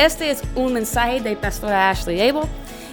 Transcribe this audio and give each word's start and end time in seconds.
Este 0.00 0.30
es 0.30 0.42
un 0.54 0.72
mensaje 0.72 1.20
de 1.20 1.36
Pastora 1.36 1.90
Ashley 1.90 2.26
Abel 2.26 2.48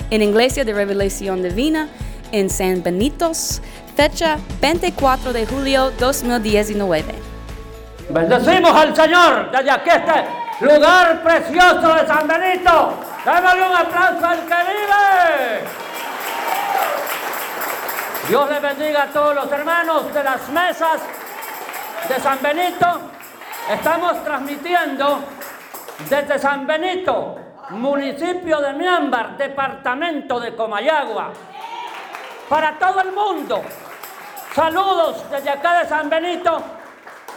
en 0.09 0.21
Iglesia 0.21 0.65
de 0.65 0.73
Revelación 0.73 1.41
Divina 1.41 1.87
en 2.33 2.49
San 2.49 2.83
Benitos, 2.83 3.61
fecha 3.95 4.37
24 4.59 5.31
de 5.31 5.45
julio 5.45 5.91
2019. 5.91 7.05
Bendecimos 8.09 8.71
al 8.71 8.93
Señor 8.93 9.51
desde 9.51 9.71
aquí 9.71 9.89
este 9.89 10.65
lugar 10.65 11.23
precioso 11.23 11.93
de 11.95 12.07
San 12.07 12.27
Benito. 12.27 12.99
Démosle 13.23 13.63
un 13.69 13.75
aplauso 13.77 14.25
al 14.25 14.39
que 14.39 14.55
vive. 14.67 15.63
Dios 18.27 18.49
le 18.49 18.59
bendiga 18.59 19.03
a 19.03 19.07
todos 19.07 19.33
los 19.33 19.49
hermanos 19.49 20.13
de 20.13 20.23
las 20.25 20.49
mesas 20.49 20.99
de 22.09 22.19
San 22.19 22.41
Benito. 22.41 22.99
Estamos 23.71 24.21
transmitiendo 24.25 25.36
desde 26.09 26.39
San 26.39 26.65
Benito, 26.67 27.35
municipio 27.71 28.61
de 28.61 28.73
Miámbar, 28.73 29.37
departamento 29.37 30.39
de 30.39 30.55
Comayagua, 30.55 31.31
para 32.47 32.77
todo 32.77 33.01
el 33.01 33.11
mundo. 33.11 33.61
Saludos 34.53 35.29
desde 35.29 35.49
acá 35.49 35.79
de 35.79 35.85
San 35.85 36.09
Benito 36.09 36.61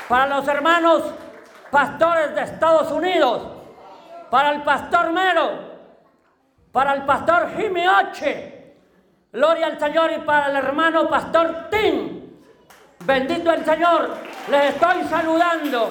para 0.08 0.26
los 0.26 0.46
hermanos 0.48 1.02
pastores 1.70 2.34
de 2.34 2.42
Estados 2.42 2.90
Unidos, 2.92 3.42
para 4.30 4.50
el 4.50 4.62
pastor 4.62 5.10
Mero, 5.10 5.70
para 6.72 6.94
el 6.94 7.02
pastor 7.02 7.50
Jimmy 7.56 7.84
gloria 9.32 9.66
al 9.66 9.78
Señor 9.78 10.12
y 10.12 10.18
para 10.18 10.48
el 10.48 10.56
hermano 10.56 11.08
pastor 11.08 11.68
Tim. 11.70 12.20
Bendito 13.04 13.52
el 13.52 13.64
Señor, 13.64 14.10
les 14.50 14.74
estoy 14.74 15.04
saludando 15.04 15.88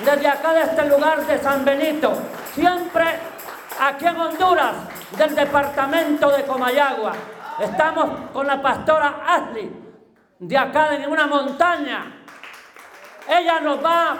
desde 0.00 0.28
acá 0.28 0.52
de 0.52 0.62
este 0.62 0.84
lugar 0.86 1.24
de 1.26 1.38
San 1.38 1.64
Benito, 1.64 2.12
siempre 2.54 3.04
aquí 3.80 4.06
en 4.06 4.16
Honduras, 4.16 4.74
del 5.16 5.34
departamento 5.34 6.30
de 6.30 6.44
Comayagua. 6.44 7.12
Estamos 7.60 8.30
con 8.32 8.46
la 8.46 8.60
pastora 8.60 9.22
Ashley, 9.26 9.70
de 10.38 10.58
acá 10.58 10.94
en 10.94 11.10
una 11.10 11.26
montaña. 11.26 12.24
Ella 13.28 13.60
nos 13.60 13.84
va 13.84 14.12
a 14.12 14.16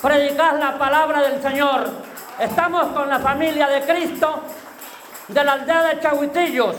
predicar 0.00 0.54
la 0.54 0.78
palabra 0.78 1.20
del 1.22 1.42
Señor. 1.42 1.90
Estamos 2.38 2.86
con 2.88 3.08
la 3.08 3.18
familia 3.18 3.68
de 3.68 3.82
Cristo 3.82 4.42
de 5.28 5.44
la 5.44 5.52
aldea 5.52 5.82
de 5.82 6.00
Chahuitillos, 6.00 6.76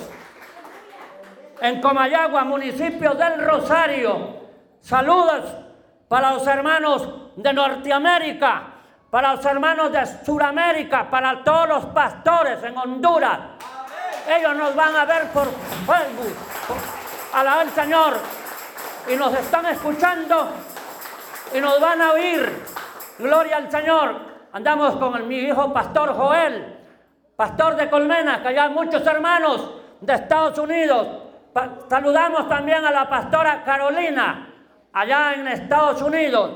en 1.61 1.81
Comayagua, 1.81 2.43
municipio 2.43 3.13
del 3.13 3.45
Rosario. 3.45 4.41
Saludos 4.81 5.70
para 6.11 6.33
los 6.33 6.45
hermanos 6.45 7.07
de 7.37 7.53
Norteamérica, 7.53 8.63
para 9.09 9.33
los 9.33 9.45
hermanos 9.45 9.93
de 9.93 10.05
Sudamérica, 10.25 11.09
para 11.09 11.41
todos 11.41 11.69
los 11.69 11.85
pastores 11.85 12.61
en 12.65 12.77
Honduras. 12.77 13.39
Ellos 14.27 14.53
nos 14.57 14.75
van 14.75 14.93
a 14.93 15.05
ver 15.05 15.29
por 15.29 15.45
Facebook. 15.45 16.35
Alaba 17.33 17.61
al 17.61 17.69
Señor. 17.69 18.19
Y 19.09 19.15
nos 19.15 19.33
están 19.35 19.67
escuchando 19.67 20.49
y 21.55 21.61
nos 21.61 21.79
van 21.79 22.01
a 22.01 22.11
oír. 22.11 22.61
Gloria 23.17 23.55
al 23.55 23.71
Señor. 23.71 24.15
Andamos 24.51 24.97
con 24.97 25.25
mi 25.29 25.37
hijo 25.37 25.71
pastor 25.71 26.13
Joel, 26.13 26.77
pastor 27.37 27.77
de 27.77 27.89
Colmena, 27.89 28.43
que 28.43 28.49
hay 28.49 28.69
muchos 28.69 29.07
hermanos 29.07 29.75
de 30.01 30.13
Estados 30.13 30.57
Unidos. 30.59 31.07
saludamos 31.87 32.49
también 32.49 32.83
a 32.83 32.91
la 32.91 33.07
pastora 33.07 33.63
Carolina, 33.63 34.50
allá 34.94 35.34
en 35.34 35.47
Estados 35.47 36.02
Unidos. 36.02 36.52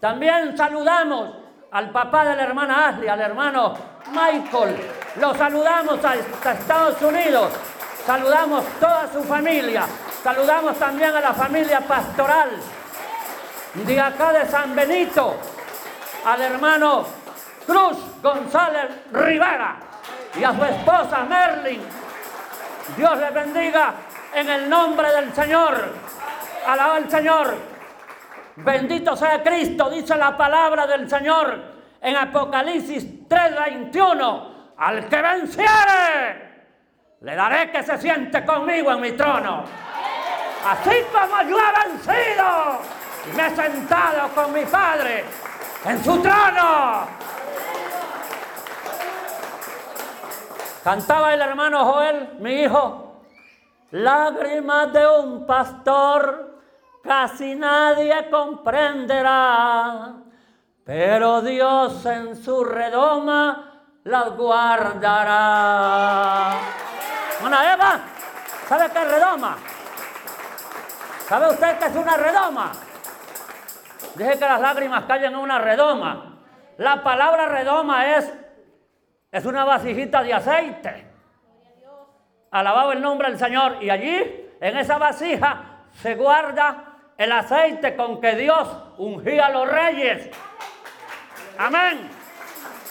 También 0.00 0.56
saludamos 0.56 1.30
al 1.70 1.90
papá 1.90 2.24
de 2.24 2.36
la 2.36 2.42
hermana 2.44 2.88
Ashley, 2.88 3.08
al 3.08 3.20
hermano 3.20 3.74
Michael. 4.10 4.76
Lo 5.16 5.34
saludamos 5.34 6.04
hasta 6.04 6.52
Estados 6.52 7.02
Unidos. 7.02 7.52
Saludamos 8.06 8.64
toda 8.80 9.12
su 9.12 9.22
familia. 9.24 9.84
Saludamos 10.22 10.78
también 10.78 11.14
a 11.14 11.20
la 11.20 11.32
familia 11.32 11.80
pastoral 11.80 12.50
de 13.74 14.00
acá 14.00 14.32
de 14.32 14.46
San 14.48 14.74
Benito, 14.74 15.36
al 16.24 16.40
hermano 16.40 17.04
Cruz 17.66 17.98
González 18.22 18.90
Rivera 19.12 19.76
y 20.34 20.44
a 20.44 20.54
su 20.54 20.64
esposa 20.64 21.24
Merlin. 21.28 21.82
Dios 22.96 23.18
les 23.18 23.34
bendiga 23.34 23.94
en 24.34 24.48
el 24.48 24.68
nombre 24.68 25.12
del 25.12 25.34
Señor. 25.34 25.92
Alaba 26.66 26.96
al 26.96 27.10
Señor. 27.10 27.54
Bendito 28.56 29.16
sea 29.16 29.42
Cristo, 29.42 29.88
dice 29.90 30.16
la 30.16 30.36
palabra 30.36 30.86
del 30.86 31.08
Señor 31.08 31.60
en 32.00 32.16
Apocalipsis 32.16 33.28
3:21. 33.28 34.56
Al 34.76 35.08
que 35.08 35.22
venciere, 35.22 36.64
le 37.20 37.34
daré 37.34 37.70
que 37.72 37.82
se 37.82 37.98
siente 37.98 38.44
conmigo 38.44 38.92
en 38.92 39.00
mi 39.00 39.12
trono. 39.12 39.64
Así 40.64 41.04
como 41.12 41.42
yo 41.48 41.58
he 41.58 41.88
vencido 41.88 42.80
y 43.26 43.36
me 43.36 43.46
he 43.46 43.56
sentado 43.56 44.28
con 44.34 44.52
mi 44.52 44.64
Padre 44.64 45.24
en 45.84 46.04
su 46.04 46.20
trono. 46.20 47.06
Cantaba 50.84 51.34
el 51.34 51.40
hermano 51.40 51.84
Joel, 51.84 52.30
mi 52.38 52.62
hijo, 52.62 53.07
lágrimas 53.90 54.92
de 54.92 55.06
un 55.06 55.46
pastor 55.46 56.60
casi 57.02 57.54
nadie 57.54 58.28
comprenderá, 58.30 60.14
pero 60.84 61.40
Dios 61.42 62.04
en 62.06 62.36
su 62.36 62.64
redoma 62.64 63.82
las 64.04 64.30
guardará. 64.36 65.30
Una 67.44 67.72
Eva, 67.72 68.00
¿sabe 68.68 68.90
qué 68.90 68.98
es 68.98 69.10
redoma? 69.10 69.56
¿Sabe 71.28 71.50
usted 71.50 71.78
qué 71.78 71.86
es 71.86 71.96
una 71.96 72.16
redoma? 72.16 72.72
Dije 74.14 74.38
que 74.38 74.46
las 74.46 74.60
lágrimas 74.60 75.04
caen 75.04 75.24
en 75.24 75.36
una 75.36 75.58
redoma. 75.58 76.38
La 76.78 77.02
palabra 77.02 77.46
redoma 77.46 78.16
es, 78.16 78.32
es 79.30 79.44
una 79.44 79.64
vasijita 79.64 80.22
de 80.22 80.34
aceite. 80.34 81.07
Alabado 82.50 82.92
el 82.92 83.00
nombre 83.00 83.28
del 83.28 83.38
Señor. 83.38 83.78
Y 83.80 83.90
allí, 83.90 84.50
en 84.60 84.76
esa 84.76 84.98
vasija, 84.98 85.62
se 86.02 86.14
guarda 86.14 86.84
el 87.16 87.32
aceite 87.32 87.96
con 87.96 88.20
que 88.20 88.36
Dios 88.36 88.68
ungía 88.98 89.46
a 89.46 89.50
los 89.50 89.68
reyes. 89.68 90.30
Amén. 91.58 92.08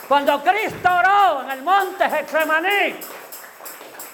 Cuando 0.07 0.41
Cristo 0.41 0.89
oró 0.89 1.43
en 1.43 1.51
el 1.51 1.63
monte 1.63 2.09
Getsemaní, 2.09 2.95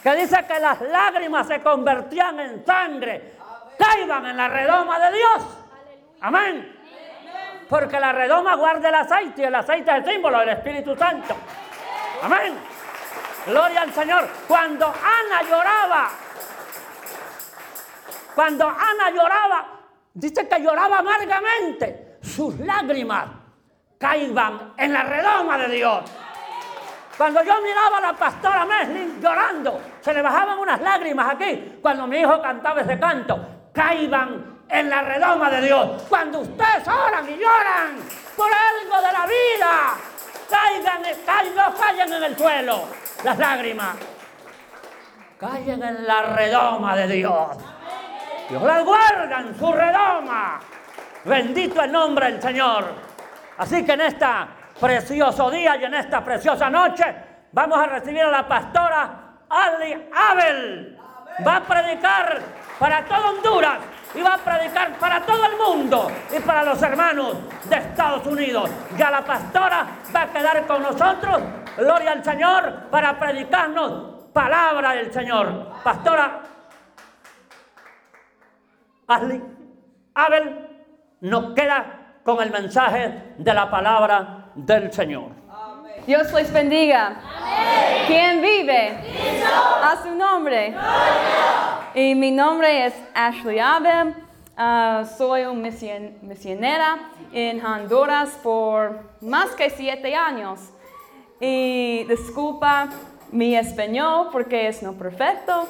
que 0.01 0.15
dice 0.15 0.45
que 0.45 0.59
las 0.59 0.81
lágrimas 0.81 1.47
se 1.47 1.61
convertían 1.61 2.39
en 2.39 2.65
sangre, 2.65 3.33
caigan 3.77 4.25
en 4.25 4.37
la 4.37 4.47
redoma 4.47 4.99
de 4.99 5.17
Dios. 5.17 5.57
Amén. 6.21 6.79
Porque 7.69 7.99
la 7.99 8.11
redoma 8.11 8.55
guarda 8.55 8.89
el 8.89 8.95
aceite 8.95 9.41
y 9.41 9.45
el 9.45 9.55
aceite 9.55 9.91
es 9.91 9.97
el 9.97 10.05
símbolo 10.05 10.39
del 10.39 10.49
Espíritu 10.49 10.95
Santo. 10.95 11.35
Amén. 12.21 12.72
Gloria 13.45 13.81
al 13.81 13.93
Señor. 13.93 14.27
Cuando 14.47 14.85
Ana 14.87 15.41
lloraba, 15.49 16.09
cuando 18.35 18.67
Ana 18.67 19.09
lloraba, 19.11 19.65
dice 20.13 20.47
que 20.47 20.59
lloraba 20.61 20.99
amargamente. 20.99 22.17
Sus 22.21 22.57
lágrimas 22.59 23.25
caían 23.97 24.73
en 24.77 24.93
la 24.93 25.03
redoma 25.03 25.57
de 25.57 25.75
Dios. 25.75 26.03
Cuando 27.17 27.43
yo 27.43 27.61
miraba 27.61 27.97
a 27.97 28.01
la 28.01 28.13
pastora 28.13 28.65
Meslin 28.65 29.21
llorando, 29.21 29.79
se 29.99 30.13
le 30.13 30.21
bajaban 30.21 30.57
unas 30.57 30.81
lágrimas 30.81 31.33
aquí. 31.33 31.79
Cuando 31.81 32.07
mi 32.07 32.17
hijo 32.17 32.41
cantaba 32.41 32.81
ese 32.81 32.97
canto, 32.97 33.39
caían 33.73 34.61
en 34.69 34.89
la 34.89 35.01
redoma 35.01 35.49
de 35.49 35.61
Dios. 35.61 36.03
Cuando 36.07 36.39
ustedes 36.39 36.87
oran 36.87 37.29
y 37.29 37.37
lloran 37.37 37.97
por 38.37 38.49
algo 38.51 39.05
de 39.05 39.13
la 39.13 39.25
vida, 39.27 39.95
caigan, 40.49 41.03
caigan, 41.25 41.73
caigan 41.73 42.13
en 42.13 42.23
el 42.23 42.37
suelo 42.37 43.02
las 43.23 43.37
lágrimas. 43.37 43.95
Caigan 45.39 45.83
en 45.83 46.07
la 46.07 46.21
redoma 46.23 46.95
de 46.95 47.07
Dios. 47.07 47.57
Dios 48.49 48.63
las 48.63 48.83
guarda 48.83 49.39
en 49.41 49.57
su 49.57 49.71
redoma. 49.71 50.59
Bendito 51.25 51.81
el 51.81 51.91
nombre 51.91 52.31
del 52.31 52.41
Señor. 52.41 52.85
Así 53.57 53.85
que 53.85 53.93
en 53.93 54.01
este 54.01 54.25
precioso 54.79 55.49
día 55.49 55.75
y 55.77 55.85
en 55.85 55.93
esta 55.93 56.23
preciosa 56.23 56.69
noche 56.69 57.05
vamos 57.51 57.79
a 57.79 57.85
recibir 57.85 58.23
a 58.23 58.31
la 58.31 58.47
pastora 58.47 59.23
Ali 59.49 60.09
Abel. 60.13 60.97
Va 61.45 61.57
a 61.57 61.61
predicar 61.61 62.41
para 62.79 63.05
todo 63.05 63.29
Honduras 63.29 63.79
y 64.15 64.21
va 64.21 64.35
a 64.35 64.37
predicar 64.37 64.93
para 64.93 65.21
todo 65.21 65.45
el 65.45 65.57
mundo 65.57 66.11
y 66.35 66.39
para 66.41 66.63
los 66.63 66.81
hermanos 66.81 67.35
de 67.65 67.77
Estados 67.77 68.25
Unidos. 68.27 68.69
Ya 68.97 69.09
la 69.09 69.21
pastora 69.21 69.85
va 70.15 70.21
a 70.21 70.27
quedar 70.27 70.65
con 70.67 70.83
nosotros, 70.83 71.41
gloria 71.77 72.11
al 72.11 72.23
Señor, 72.23 72.87
para 72.91 73.17
predicarnos 73.19 74.23
palabra 74.33 74.91
del 74.93 75.11
Señor. 75.13 75.67
Pastora 75.83 76.41
Ashley 79.07 79.41
Abel 80.15 80.67
nos 81.21 81.53
queda 81.53 81.99
con 82.23 82.41
el 82.41 82.51
mensaje 82.51 83.33
de 83.37 83.53
la 83.53 83.69
palabra 83.69 84.45
del 84.55 84.91
Señor. 84.91 85.31
Dios 86.07 86.31
les 86.33 86.51
bendiga. 86.51 87.15
¿Quién 88.07 88.41
vive? 88.41 88.97
A 89.83 89.95
su 90.03 90.11
nombre. 90.15 90.75
Y 91.95 92.15
mi 92.15 92.31
nombre 92.31 92.87
es 92.87 92.93
Ashley 93.13 93.59
Abel. 93.59 94.15
Ah, 94.57 95.03
soy 95.17 95.43
una 95.45 95.69
mision- 95.69 96.19
misionera 96.21 96.97
en 97.31 97.65
Honduras 97.65 98.37
por 98.43 98.99
más 99.21 99.51
que 99.51 99.69
siete 99.69 100.15
años. 100.15 100.72
Y 101.45 102.05
disculpa 102.05 102.87
mi 103.33 103.53
español 103.57 104.29
porque 104.31 104.69
es 104.69 104.81
no 104.81 104.93
perfecto, 104.93 105.67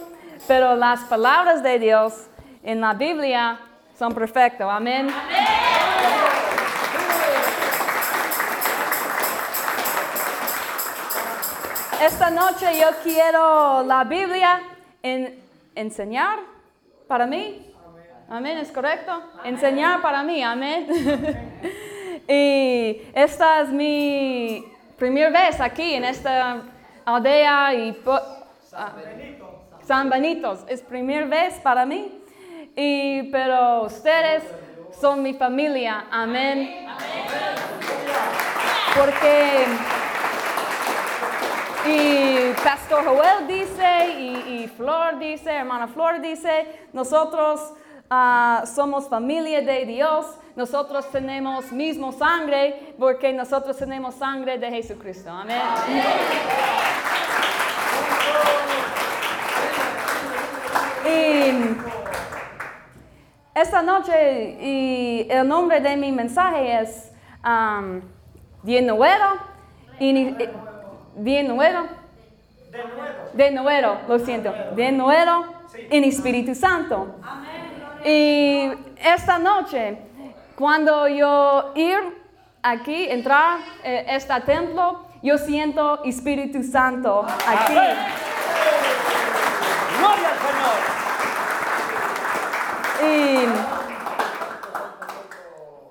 pero 0.48 0.76
las 0.76 1.00
palabras 1.06 1.64
de 1.64 1.80
Dios 1.80 2.14
en 2.62 2.80
la 2.80 2.94
Biblia 2.94 3.60
son 3.98 4.14
perfectas. 4.14 4.68
Amén. 4.70 5.08
Esta 12.02 12.30
noche 12.30 12.66
yo 12.80 12.88
quiero 13.04 13.84
la 13.84 14.04
Biblia 14.04 14.62
en- 15.02 15.40
enseñar 15.76 16.40
para 17.08 17.26
mí. 17.26 17.72
Amén, 18.30 18.58
¿es 18.58 18.72
correcto? 18.72 19.22
Enseñar 19.44 20.02
para 20.02 20.24
mí, 20.24 20.44
amén. 20.44 20.88
y 22.28 23.02
esta 23.14 23.62
es 23.62 23.70
mi 23.70 24.66
primera 25.04 25.30
vez 25.32 25.60
aquí 25.60 25.96
en 25.96 26.06
esta 26.06 26.62
aldea 27.04 27.74
y 27.74 27.92
po- 27.92 28.22
ah, 28.74 28.94
San 29.86 30.10
Benitos. 30.10 30.64
Es 30.70 30.82
primera 30.82 31.26
vez 31.26 31.56
para 31.56 31.86
mí. 31.86 32.24
Y, 32.74 33.24
pero 33.24 33.82
ustedes 33.82 34.44
son 35.02 35.22
mi 35.22 35.34
familia, 35.34 36.06
amén. 36.10 36.88
Porque 38.98 39.66
y 41.86 42.54
Pastor 42.64 43.04
Joel 43.04 43.46
dice, 43.46 44.08
y, 44.18 44.62
y 44.64 44.68
Flor 44.78 45.20
dice, 45.20 45.52
hermana 45.52 45.90
Flor 45.90 46.22
dice, 46.22 46.66
nosotros 46.94 47.74
ah, 48.10 48.64
somos 48.74 49.10
familia 49.10 49.60
de 49.60 49.86
Dios, 49.86 50.26
nosotros 50.56 51.10
tenemos 51.12 51.72
mismo 51.72 52.12
sangre, 52.12 52.94
porque 53.00 53.34
nosotros 53.34 53.76
tenemos 53.78 54.16
sangre 54.16 54.58
de 54.58 54.70
Jesucristo. 54.70 55.30
Amén. 55.32 55.60
Y 61.06 61.78
esta 63.60 63.82
noche, 63.82 64.58
y 64.62 65.28
el 65.30 65.48
nombre 65.48 65.80
de 65.82 65.96
mi 65.98 66.12
mensaje 66.12 66.80
es 66.82 67.12
um, 67.46 68.02
De 68.64 68.82
nuevo, 68.82 69.26
ini- 70.00 70.36
eh, 70.40 70.50
de 71.16 71.44
nuevo, 71.44 71.88
de 73.34 73.52
nuevo, 73.52 73.98
lo 74.08 74.20
siento, 74.20 74.54
de 74.76 74.92
nuevo 74.92 75.46
en 75.90 76.04
Espíritu 76.06 76.56
Santo. 76.56 77.16
Y 78.06 78.70
esta 79.04 79.38
noche, 79.38 79.98
cuando 80.56 81.08
yo 81.08 81.72
ir 81.76 81.98
aquí, 82.62 83.10
entrar 83.10 83.60
eh, 83.84 84.06
este 84.08 84.40
templo, 84.42 85.06
yo 85.22 85.38
siento 85.38 86.04
Espíritu 86.04 86.64
Santo 86.64 87.26
aquí. 87.26 87.78
Amén. 87.78 87.98
Gloria 90.00 90.30
al 90.30 90.38
Señor. 90.40 90.78
Y 93.04 93.48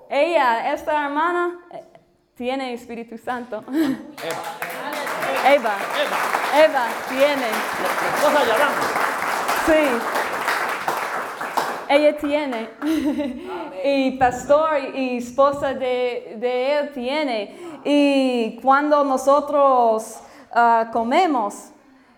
ella, 0.09 0.73
esta 0.73 1.05
hermana, 1.05 1.59
eh, 1.71 1.83
tiene 2.35 2.73
Espíritu 2.73 3.17
Santo. 3.17 3.63
Eva, 3.67 3.93
Eva, 5.45 5.75
Eva, 6.03 6.17
Eva 6.65 6.85
tiene. 7.09 7.47
de 8.45 8.51
Adán. 8.51 8.71
Sí. 9.65 9.83
Ella 11.89 12.17
tiene. 12.17 12.69
Y 13.83 14.11
pastor 14.11 14.79
y 14.95 15.17
esposa 15.17 15.73
de, 15.73 16.37
de 16.39 16.79
él 16.79 16.91
tiene. 16.93 17.81
Y 17.83 18.59
cuando 18.61 19.03
nosotros 19.03 20.19
ah, 20.51 20.89
comemos 20.91 21.69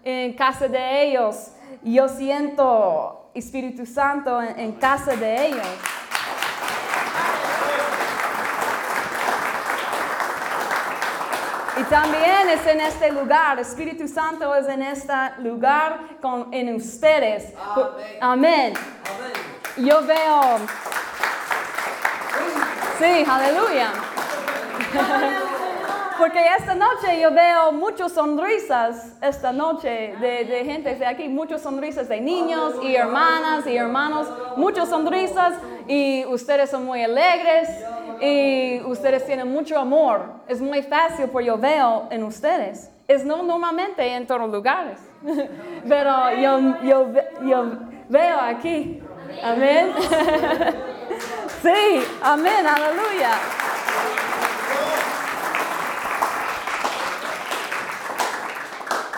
en 0.04 0.34
casa 0.34 0.68
de 0.68 1.04
ellos, 1.04 1.52
yo 1.84 2.08
siento 2.08 3.32
Espíritu 3.34 3.86
Santo 3.86 4.42
en, 4.42 4.60
en 4.60 4.72
casa 4.74 5.16
de 5.16 5.48
ellos. 5.48 5.68
Y 11.78 11.84
también 11.84 12.48
es 12.50 12.66
en 12.68 12.80
este 12.80 13.12
lugar, 13.12 13.60
Espíritu 13.60 14.08
Santo 14.08 14.56
es 14.56 14.66
en 14.68 14.82
este 14.82 15.14
lugar 15.40 16.00
con, 16.22 16.54
en 16.54 16.74
ustedes. 16.74 17.54
Amén. 18.22 18.74
Yo 19.76 20.02
veo, 20.06 20.60
sí, 23.00 23.25
aleluya. 23.27 23.92
Porque 26.18 26.39
esta 26.57 26.75
noche 26.75 27.19
yo 27.19 27.31
veo 27.31 27.74
muchas 27.74 28.13
sonrisas, 28.13 29.18
esta 29.21 29.51
noche 29.51 30.15
de, 30.19 30.63
gente 30.65 30.95
de 30.95 31.06
aquí, 31.06 31.27
muchas 31.27 31.62
sonrisas 31.62 32.07
de 32.07 32.21
niños 32.21 32.75
y 32.81 32.95
hermanas 32.95 33.68
y 33.68 33.75
hermanos, 33.75 34.27
muchas 34.56 34.88
sonrisas 34.88 35.56
y 35.88 36.24
ustedes 36.25 36.69
son 36.69 36.86
muy 36.86 37.03
alegres 37.03 37.69
y 38.21 38.80
ustedes 38.86 39.25
tienen 39.25 39.51
mucho 39.51 39.77
amor. 39.77 40.21
Es 40.47 40.62
muy 40.62 40.83
fácil 40.83 41.27
porque 41.30 41.47
yo 41.47 41.57
veo 41.57 42.07
en 42.09 42.24
ustedes. 42.24 42.89
Es 43.09 43.25
no 43.25 43.44
normalmente 43.44 44.07
en 44.07 44.25
todos 44.25 44.50
lugares, 44.50 45.00
pero 45.88 46.33
yo, 46.38 46.81
yo, 46.81 47.07
yo 47.45 47.65
veo 48.07 48.39
aquí. 48.39 49.03
Amén. 49.44 49.92
Sí, 51.66 52.08
amén, 52.22 52.68
aleluya. 52.68 53.32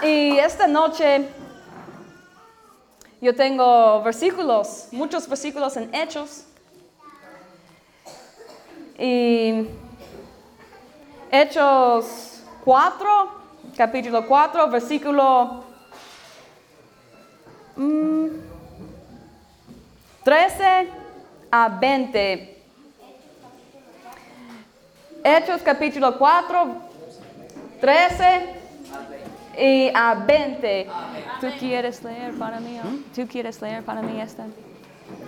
Y 0.01 0.37
esta 0.37 0.65
noche 0.65 1.27
yo 3.19 3.35
tengo 3.35 4.01
versículos, 4.01 4.87
muchos 4.93 5.27
versículos 5.27 5.75
en 5.75 5.93
Hechos. 5.93 6.45
Y 8.97 9.67
Hechos 11.29 12.43
4, 12.63 13.07
capítulo 13.75 14.25
4, 14.25 14.69
versículo 14.69 15.65
mm, 17.75 18.27
13 20.23 21.06
a 21.51 21.69
20. 21.69 22.53
Hechos 25.23 25.61
capítulo 25.63 26.17
4, 26.17 26.75
13 27.81 28.41
y 29.59 29.89
a 29.93 30.13
20. 30.15 30.87
¿Tú 31.41 31.47
quieres 31.59 32.03
leer 32.03 32.33
para 32.37 32.59
mí? 32.59 32.79
¿Tú 33.15 33.27
quieres 33.27 33.61
leer 33.61 33.83
para 33.83 34.01
mí 34.01 34.19
este? 34.21 34.43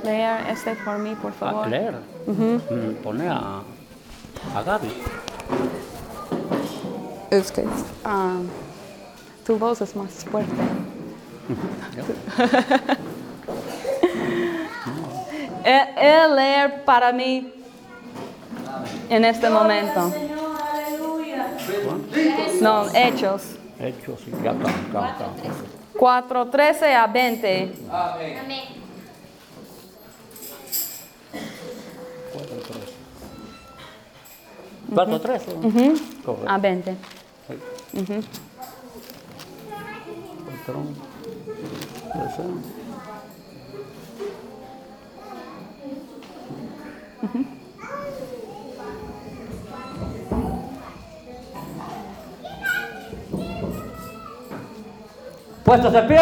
Leer 0.03 0.47
este 0.49 0.75
por 0.77 0.97
mí, 0.99 1.15
por 1.15 1.31
A 1.31 1.35
favor. 1.35 1.67
leer. 1.67 1.95
Mm, 2.27 3.01
Pone 3.03 3.27
a, 3.29 3.61
a 4.55 4.61
Gaby. 4.63 4.91
Es 7.31 7.51
que 7.51 7.61
um, 8.05 8.47
tu 9.45 9.57
voz 9.57 9.81
es 9.81 9.95
más 9.95 10.09
fuerte. 10.25 10.51
Él, 15.69 15.87
él 15.97 16.35
leer 16.35 16.83
para 16.83 17.11
mí 17.11 17.53
en 19.07 19.23
este 19.23 19.49
momento. 19.51 20.11
No, 22.59 22.85
Hechos. 22.93 23.55
Hecho, 23.79 24.17
sí, 24.17 24.31
ya 24.43 24.51
está, 24.51 24.65
ya 24.91 25.09
está. 25.11 25.29
4, 25.97 26.47
13 26.47 26.95
a 26.95 27.07
20. 27.07 27.73
Cuatro, 34.89 35.21
tres. 35.21 35.47
¿no? 35.47 35.61
Correcto. 36.25 36.51
A 36.51 36.57
20. 36.57 36.95
Sí. 37.47 38.39
Puestos 55.63 55.93
de 55.93 56.01
pie, 56.03 56.19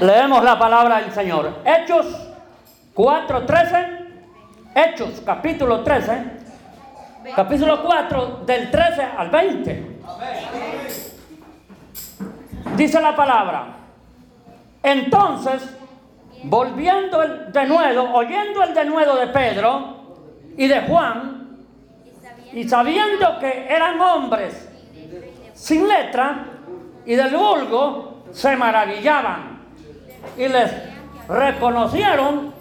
leemos 0.00 0.44
la 0.44 0.58
palabra 0.58 1.00
del 1.00 1.12
Señor. 1.12 1.62
Hechos 1.64 2.06
4.13, 2.94 4.06
Hechos 4.74 5.22
capítulo 5.24 5.82
13, 5.82 6.22
capítulo 7.34 7.82
4 7.82 8.42
del 8.46 8.70
13 8.70 9.02
al 9.16 9.30
20. 9.30 10.00
Dice 12.76 13.00
la 13.00 13.16
palabra. 13.16 13.66
Entonces, 14.82 15.62
volviendo 16.44 17.22
el 17.22 17.52
denuedo, 17.52 18.12
oyendo 18.12 18.62
el 18.62 18.74
denuedo 18.74 19.16
de 19.16 19.26
Pedro 19.28 19.96
y 20.56 20.66
de 20.66 20.80
Juan, 20.82 21.58
y 22.52 22.68
sabiendo 22.68 23.38
que 23.40 23.66
eran 23.68 24.00
hombres 24.00 24.68
sin 25.54 25.88
letra 25.88 26.46
y 27.04 27.14
del 27.14 27.34
vulgo, 27.34 28.24
se 28.32 28.56
maravillaban 28.56 29.60
y 30.36 30.48
les 30.48 30.72
reconocieron 31.28 32.54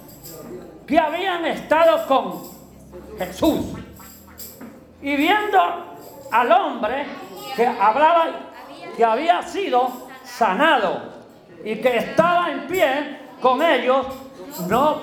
que 0.87 0.99
habían 0.99 1.45
estado 1.45 2.05
con 2.07 2.41
Jesús. 3.17 3.73
Y 5.01 5.15
viendo 5.15 5.59
al 6.31 6.51
hombre 6.51 7.05
que 7.55 7.67
hablaba, 7.67 8.27
que 8.95 9.03
había 9.05 9.41
sido 9.43 10.07
sanado 10.23 11.01
y 11.63 11.75
que 11.75 11.97
estaba 11.97 12.51
en 12.51 12.67
pie 12.67 13.22
con 13.43 13.62
ellos, 13.62 14.05
no 14.69 15.00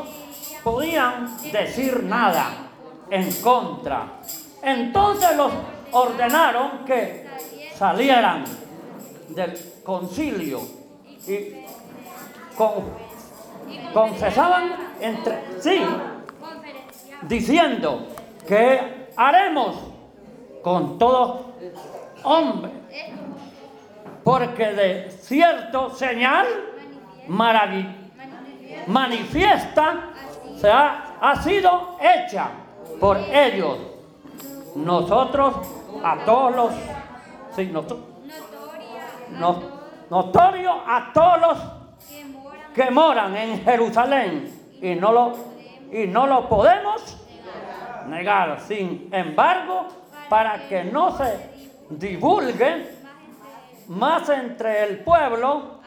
podían 0.65 1.37
decir 1.53 2.03
nada 2.05 2.71
en 3.11 3.31
contra. 3.43 4.15
Entonces 4.63 5.37
los 5.37 5.53
ordenaron 5.93 6.87
que 6.87 7.29
salieran 7.75 8.45
del 9.29 9.83
concilio 9.85 10.59
y 11.29 11.67
con, 12.57 12.73
confesaban 13.93 14.95
entre 15.03 15.61
sí, 15.61 15.83
diciendo 17.29 18.07
que 18.49 19.11
haremos 19.17 19.77
con 20.63 20.99
todo 20.99 21.57
hombre, 22.23 22.73
porque 24.25 24.73
de 24.73 25.11
cierto 25.11 25.91
señal 25.95 26.47
maravilloso 27.29 28.01
manifiesta 28.91 30.11
se 30.57 30.71
ha, 30.71 31.17
ha 31.21 31.43
sido 31.43 31.97
hecha 32.01 32.49
por 33.01 33.17
ellos. 33.17 33.79
Nosotros 34.77 35.55
a 36.05 36.19
todos 36.25 36.55
los 36.55 36.73
sí, 37.57 37.67
nosotros, 37.67 38.01
no, 39.31 39.63
notorio 40.11 40.73
a 40.87 41.13
todos 41.13 41.41
los 41.41 41.59
que 42.75 42.91
moran 42.91 43.37
en 43.37 43.65
Jerusalén 43.65 44.79
y 44.81 44.95
no 44.95 45.13
lo 45.13 45.35
y 45.93 46.07
no 46.07 46.27
lo 46.27 46.49
podemos 46.49 47.17
negar. 48.07 48.61
Sin 48.61 49.09
embargo, 49.13 49.89
para 50.29 50.69
que 50.69 50.85
no 50.85 51.17
se 51.17 51.51
divulgue 51.91 52.97
más 53.89 54.29
entre 54.29 54.85
el 54.85 55.01
pueblo, 55.01 55.81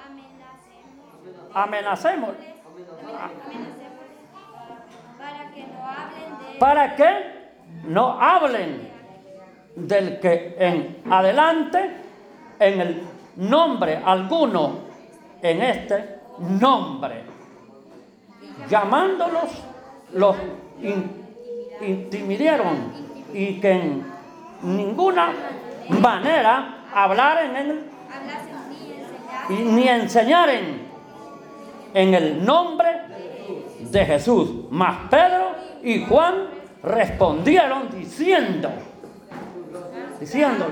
amenacemos. 1.53 2.31
Para 6.59 6.95
que 6.95 7.33
no 7.87 8.21
hablen 8.21 8.89
del 9.75 10.19
que 10.19 10.55
en 10.57 11.01
adelante, 11.11 11.97
en 12.59 12.81
el 12.81 13.03
nombre 13.37 14.01
alguno, 14.03 14.79
en 15.41 15.61
este 15.61 16.19
nombre, 16.37 17.23
llamándolos, 18.69 19.63
los 20.13 20.35
intimidaron 21.81 22.91
y 23.33 23.59
que 23.59 23.71
en 23.71 24.05
ninguna 24.61 25.33
manera 25.89 26.85
hablaren 26.93 27.55
en 27.55 27.93
y 29.49 29.53
ni 29.53 29.87
enseñaren 29.87 30.82
en 31.93 32.13
el 32.13 32.43
nombre 32.43 32.89
de 33.79 34.05
Jesús. 34.05 34.49
Mas 34.69 35.09
Pedro 35.09 35.51
y 35.83 36.05
Juan 36.05 36.47
respondieron 36.81 37.89
diciendo, 37.91 38.69
diciendo, 40.19 40.65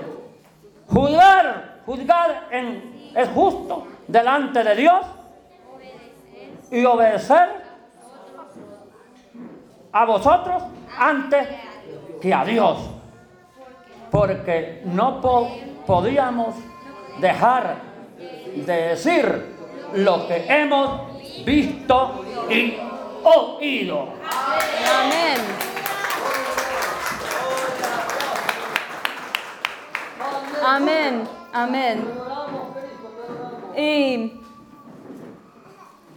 juzgar, 0.87 1.81
juzgar 1.85 2.47
en, 2.51 3.11
es 3.15 3.29
justo 3.29 3.87
delante 4.07 4.63
de 4.63 4.75
Dios 4.75 5.05
y 6.71 6.85
obedecer 6.85 7.49
a 9.91 10.05
vosotros 10.05 10.63
antes 10.97 11.47
que 12.21 12.33
a 12.33 12.43
Dios. 12.45 12.77
Porque 14.09 14.81
no 14.85 15.21
podíamos 15.85 16.55
dejar 17.19 17.77
de 18.17 18.73
decir 18.89 19.55
lo 19.93 20.27
que 20.27 20.45
hemos 20.47 21.10
visto 21.45 22.25
y 22.49 22.77
oído. 23.23 24.09
Amén. 24.99 25.37
Amén. 30.63 31.23
Amén. 31.53 32.03
Y 33.75 34.33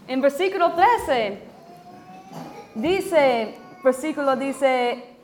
en 0.07 0.21
versículo 0.21 0.73
13 0.73 1.43
dice, 2.75 3.59
versículo 3.83 4.37
dice, 4.37 5.17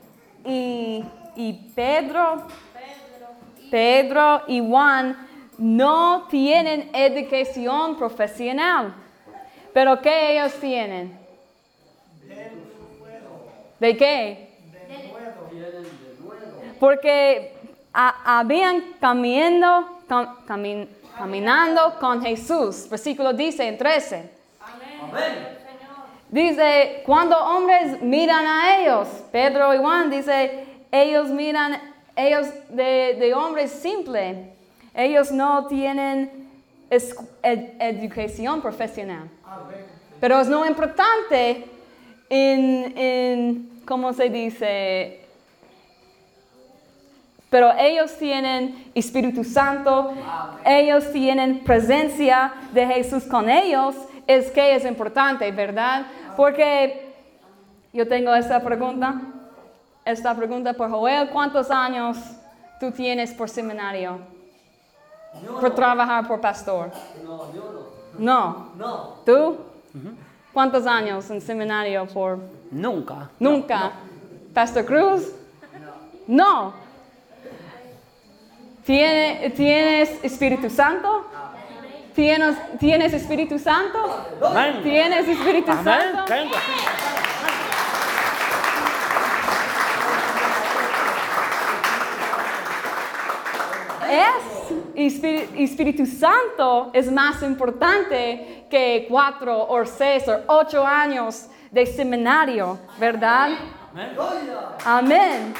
y, 0.45 1.03
y 1.35 1.53
Pedro, 1.75 2.47
Pedro 3.69 4.41
y 4.47 4.59
Juan 4.67 5.27
no 5.57 6.27
tienen 6.29 6.89
educación 6.93 7.95
profesional. 7.95 8.95
Pero 9.73 10.01
¿qué 10.01 10.33
ellos 10.33 10.53
tienen? 10.59 11.17
¿De 13.79 13.97
qué? 13.97 14.49
Porque 16.79 17.53
habían 17.93 18.93
caminando, 18.99 19.99
caminando 21.17 21.95
con 21.99 22.21
Jesús. 22.21 22.87
Versículo 22.89 23.33
dice 23.33 23.67
en 23.67 23.77
13. 23.77 24.29
Dice, 26.29 27.03
cuando 27.05 27.37
hombres 27.37 28.01
miran 28.01 28.45
a 28.45 28.77
ellos, 28.77 29.07
Pedro 29.31 29.73
y 29.73 29.77
Juan 29.79 30.09
dice, 30.09 30.65
ellos 30.89 31.27
miran, 31.27 31.77
ellos 32.15 32.47
de, 32.69 33.17
de 33.19 33.33
hombres 33.33 33.71
simples 33.71 34.37
ellos 34.93 35.31
no 35.31 35.67
tienen 35.67 36.40
educación 36.91 38.61
profesional. 38.61 39.29
Pero 40.19 40.41
es 40.41 40.47
no 40.47 40.65
importante 40.65 41.65
en, 42.29 42.97
en, 42.97 43.81
¿cómo 43.85 44.13
se 44.13 44.29
dice? 44.29 45.21
Pero 47.49 47.71
ellos 47.77 48.15
tienen 48.17 48.91
Espíritu 48.93 49.43
Santo, 49.43 50.13
ellos 50.65 51.11
tienen 51.11 51.59
presencia 51.63 52.53
de 52.71 52.87
Jesús 52.87 53.23
con 53.23 53.49
ellos, 53.49 53.95
es 54.27 54.51
que 54.51 54.75
es 54.75 54.85
importante, 54.85 55.51
¿verdad? 55.51 56.05
Porque 56.37 57.13
yo 57.91 58.07
tengo 58.07 58.33
esta 58.33 58.61
pregunta, 58.61 59.21
esta 60.05 60.33
pregunta 60.35 60.73
por 60.73 60.89
Joel, 60.89 61.29
¿cuántos 61.29 61.69
años 61.69 62.17
tú 62.79 62.91
tienes 62.91 63.33
por 63.33 63.49
seminario? 63.49 64.40
Por 65.59 65.75
trabajar 65.75 66.27
por 66.27 66.41
pastor? 66.41 66.91
No, 67.23 67.53
yo 67.53 67.91
no. 68.17 68.71
No. 68.77 69.15
¿Tú? 69.25 69.57
¿Cuántos 70.53 70.85
años 70.85 71.29
en 71.29 71.41
seminario 71.41 72.05
por? 72.07 72.39
Nunca. 72.71 73.29
Nunca. 73.39 73.91
¿Pastor 74.53 74.85
Cruz? 74.85 75.31
No. 76.27 76.73
¿Tienes 78.85 80.23
Espíritu 80.23 80.69
Santo? 80.69 81.25
¿Tienes, 82.13 82.57
¿Tienes 82.77 83.13
Espíritu 83.13 83.57
Santo? 83.57 83.99
¿Tienes 84.83 85.27
Espíritu 85.27 85.71
Santo? 85.71 86.25
es 94.11 94.60
Espíritu 94.95 96.05
Santo 96.05 96.91
es 96.93 97.11
más 97.11 97.41
importante 97.43 98.65
que 98.69 99.05
cuatro 99.09 99.67
o 99.67 99.85
seis 99.85 100.27
o 100.27 100.39
ocho 100.47 100.85
años 100.85 101.47
de 101.71 101.85
seminario, 101.85 102.79
¿verdad? 102.99 103.49
Amén. 103.93 104.15
Amén. 104.85 105.53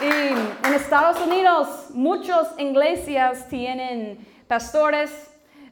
Y 0.00 0.66
en 0.66 0.74
Estados 0.74 1.18
Unidos 1.20 1.86
muchas 1.90 2.48
iglesias 2.58 3.48
tienen 3.48 4.18
pastores 4.46 5.10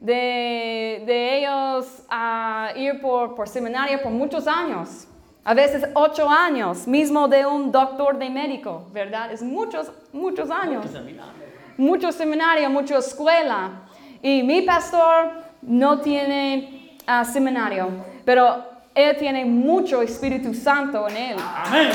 de, 0.00 1.38
ellos 1.38 2.02
a 2.08 2.72
ir 2.76 3.00
por, 3.00 3.34
por 3.34 3.48
seminario 3.48 4.02
por 4.02 4.10
muchos 4.10 4.46
años. 4.46 5.06
A 5.44 5.54
veces 5.54 5.84
ocho 5.94 6.28
años, 6.28 6.86
mismo 6.86 7.26
de 7.26 7.44
un 7.44 7.72
doctor 7.72 8.16
de 8.16 8.30
médico, 8.30 8.86
¿verdad? 8.92 9.32
Es 9.32 9.42
muchos, 9.42 9.90
muchos 10.12 10.48
años. 10.50 10.86
Mucho 11.76 12.12
seminario, 12.12 12.70
mucha 12.70 12.98
escuela. 12.98 13.70
Y 14.22 14.44
mi 14.44 14.62
pastor 14.62 15.32
no 15.62 16.00
tiene 16.00 16.96
ah, 17.08 17.24
seminario, 17.24 17.88
pero 18.24 18.64
él 18.94 19.16
tiene 19.16 19.44
mucho 19.44 20.00
Espíritu 20.00 20.54
Santo 20.54 21.08
en 21.08 21.16
él. 21.16 21.36
Amén. 21.40 21.90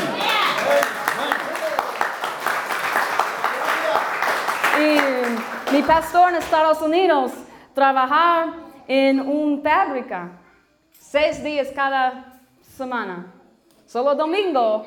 Y 4.77 5.73
mi 5.73 5.83
pastor 5.83 6.31
en 6.31 6.35
Estados 6.35 6.81
Unidos 6.81 7.31
trabajar 7.73 8.49
en 8.89 9.21
una 9.21 9.61
fábrica 9.61 10.31
seis 10.99 11.41
días 11.41 11.69
cada 11.73 12.39
semana. 12.75 13.36
Solo 13.87 14.15
domingo 14.15 14.85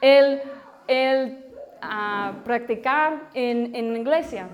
él, 0.00 0.40
él 0.86 1.44
ah, 1.82 2.32
practicar 2.44 3.28
en, 3.34 3.74
en 3.74 3.96
iglesia. 3.96 4.48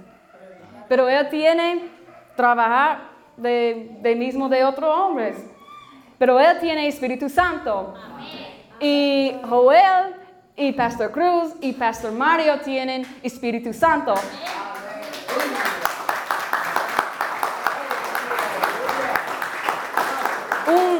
Pero 0.89 1.09
él 1.09 1.29
tiene 1.29 1.91
trabajar 2.35 3.11
de, 3.37 3.97
de 4.01 4.17
mismo 4.17 4.49
de 4.49 4.65
otros 4.65 4.91
hombres. 4.91 5.37
Pero 6.19 6.41
él 6.41 6.59
tiene 6.61 6.89
Espíritu 6.89 7.29
Santo. 7.29 7.95
Y 8.81 9.37
Joel 9.49 10.15
y 10.57 10.73
Pastor 10.73 11.11
Cruz 11.11 11.55
y 11.61 11.73
Pastor 11.73 12.13
Mario 12.13 12.61
tienen 12.61 13.05
Espíritu 13.23 13.73
Santo. 13.73 14.15
Un, 20.67 20.94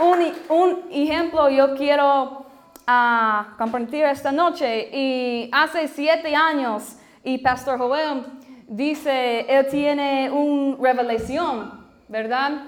un, 0.00 0.82
ejemplo 0.90 1.48
yo 1.48 1.74
quiero 1.76 2.46
ah, 2.86 3.54
compartir 3.58 4.04
esta 4.04 4.32
noche. 4.32 4.88
Y 4.92 5.50
hace 5.52 5.88
siete 5.88 6.34
años, 6.34 6.96
y 7.22 7.38
Pastor 7.38 7.78
Joel 7.78 8.24
dice, 8.66 9.40
él 9.48 9.66
tiene 9.68 10.30
una 10.30 10.76
revelación, 10.80 11.86
¿verdad? 12.08 12.64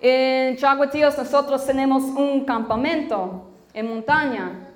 En 0.00 0.56
Chaguatíos 0.56 1.16
nosotros 1.18 1.66
tenemos 1.66 2.02
un 2.02 2.44
campamento 2.44 3.50
en 3.74 3.88
montaña. 3.88 4.68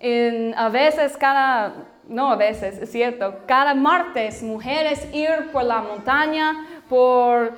En- 0.00 0.54
a 0.56 0.68
veces 0.68 1.16
cada, 1.16 1.74
no 2.08 2.32
a 2.32 2.36
veces, 2.36 2.78
es 2.78 2.90
cierto, 2.90 3.36
cada 3.46 3.74
martes 3.74 4.42
mujeres 4.42 5.06
ir 5.14 5.50
por 5.52 5.62
la 5.64 5.80
montaña 5.82 6.66
por 6.88 7.52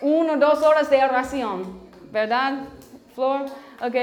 una 0.00 0.32
o 0.32 0.36
dos 0.36 0.62
horas 0.62 0.90
de 0.90 1.02
oración, 1.04 1.80
¿verdad, 2.10 2.64
Flor? 3.14 3.46
Ok, 3.80 3.94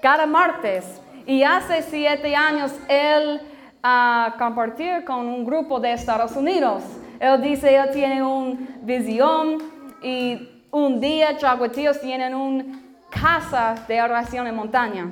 cada 0.00 0.26
martes. 0.26 1.00
Y 1.26 1.42
hace 1.42 1.82
siete 1.82 2.34
años 2.34 2.72
él 2.88 3.40
a 3.82 4.34
compartir 4.38 5.04
con 5.04 5.26
un 5.28 5.44
grupo 5.44 5.78
de 5.78 5.92
Estados 5.92 6.34
Unidos. 6.36 6.82
Él 7.20 7.42
dice, 7.42 7.74
él 7.74 7.90
tiene 7.92 8.22
una 8.22 8.56
visión 8.82 9.58
y 10.02 10.62
un 10.70 11.00
día 11.00 11.36
Chaguatíos 11.36 12.00
tienen 12.00 12.34
una 12.34 12.64
casa 13.10 13.74
de 13.86 14.00
oración 14.00 14.46
en 14.46 14.54
montaña. 14.54 15.10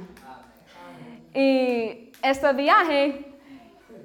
Y 1.34 2.12
este 2.22 2.52
viaje, 2.52 3.26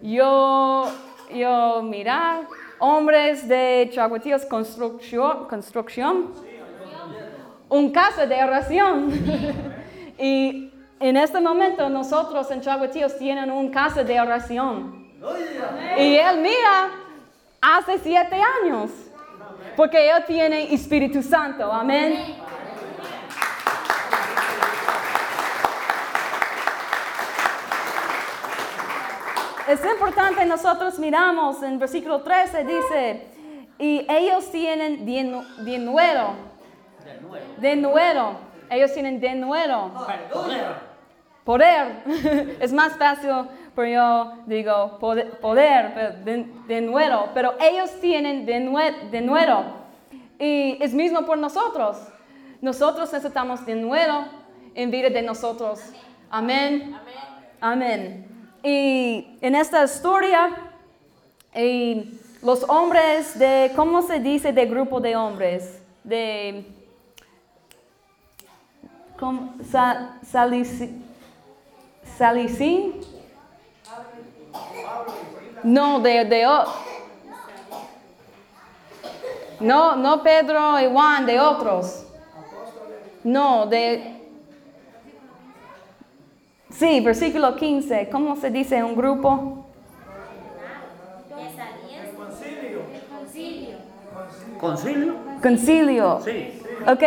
yo, 0.02 0.92
yo 1.34 1.82
mirar 1.84 2.42
hombres 2.80 3.48
de 3.48 3.90
Chaguatíos 3.94 4.46
construcción, 4.46 5.48
construcción, 5.48 6.34
un 7.70 7.92
casa 7.92 8.26
de 8.26 8.44
oración. 8.44 9.12
y 10.18 10.72
en 11.00 11.18
este 11.18 11.40
momento 11.40 11.90
nosotros 11.90 12.50
en 12.52 12.62
Chaguatíos 12.62 13.18
tienen 13.18 13.52
un 13.52 13.70
casa 13.70 14.04
de 14.04 14.20
oración. 14.20 15.08
Y 15.98 16.16
él 16.16 16.40
mira 16.42 16.92
hace 17.62 18.00
siete 18.00 18.42
años, 18.64 18.90
porque 19.76 20.10
él 20.10 20.24
tiene 20.26 20.74
Espíritu 20.74 21.22
Santo, 21.22 21.72
amén. 21.72 22.36
Es 29.68 29.86
importante, 29.86 30.44
nosotros 30.46 30.98
miramos 30.98 31.62
en 31.62 31.78
versículo 31.78 32.22
13, 32.22 32.64
dice, 32.64 33.28
y 33.78 34.04
ellos 34.10 34.50
tienen 34.52 35.06
de 35.06 35.78
de 37.58 37.76
nuevo, 37.76 38.38
ellos 38.70 38.94
tienen 38.94 39.20
de 39.20 39.36
nuevo, 39.36 39.92
Poder. 40.34 40.74
poder. 41.44 42.58
es 42.60 42.72
más 42.74 42.94
fácil, 42.98 43.32
pero 43.76 43.88
yo 43.88 44.34
digo 44.46 44.98
poder, 45.00 45.32
poder 45.40 45.92
pero 45.94 46.12
de, 46.24 46.46
de 46.68 46.82
nuevo, 46.82 47.30
pero 47.34 47.56
ellos 47.60 47.90
tienen 48.02 48.46
de, 48.46 48.60
nue- 48.60 49.10
de 49.10 49.22
nuevo. 49.22 49.64
Y 50.38 50.78
es 50.82 50.94
mismo 50.94 51.26
por 51.26 51.38
nosotros. 51.38 51.98
Nosotros 52.62 53.12
necesitamos 53.12 53.66
de 53.66 53.76
nuevo 53.76 54.26
en 54.76 54.92
vida 54.92 55.10
de 55.10 55.22
nosotros. 55.22 55.80
Amén. 56.30 56.96
Amén. 57.62 58.28
Y 58.64 59.38
en 59.42 59.56
esta 59.56 59.84
historia, 59.84 60.50
y 61.56 62.20
los 62.44 62.64
hombres 62.70 63.38
de, 63.40 63.72
¿cómo 63.76 64.02
se 64.02 64.20
dice 64.20 64.54
de 64.54 64.66
grupo 64.66 65.00
de 65.00 65.16
hombres? 65.16 65.82
De, 66.04 66.66
¿cómo? 69.20 69.54
Sa- 69.70 70.18
salici- 70.24 70.96
salicín. 72.18 73.02
No, 75.64 76.00
de, 76.00 76.24
de, 76.26 76.48
no, 79.60 79.96
no 79.98 80.24
Pedro 80.24 80.80
y 80.80 80.90
Juan, 80.92 81.26
de 81.26 81.40
otros. 81.40 82.06
No, 83.24 83.66
de, 83.66 84.16
Sí, 86.72 87.02
versículo 87.02 87.56
15. 87.56 88.08
¿Cómo 88.10 88.36
se 88.38 88.50
dice 88.50 88.82
un 88.84 88.96
grupo? 88.96 89.66
¿Concilio? 94.60 95.16
Concilio. 95.42 96.22
Sí. 96.24 96.62
Ok, 96.88 97.04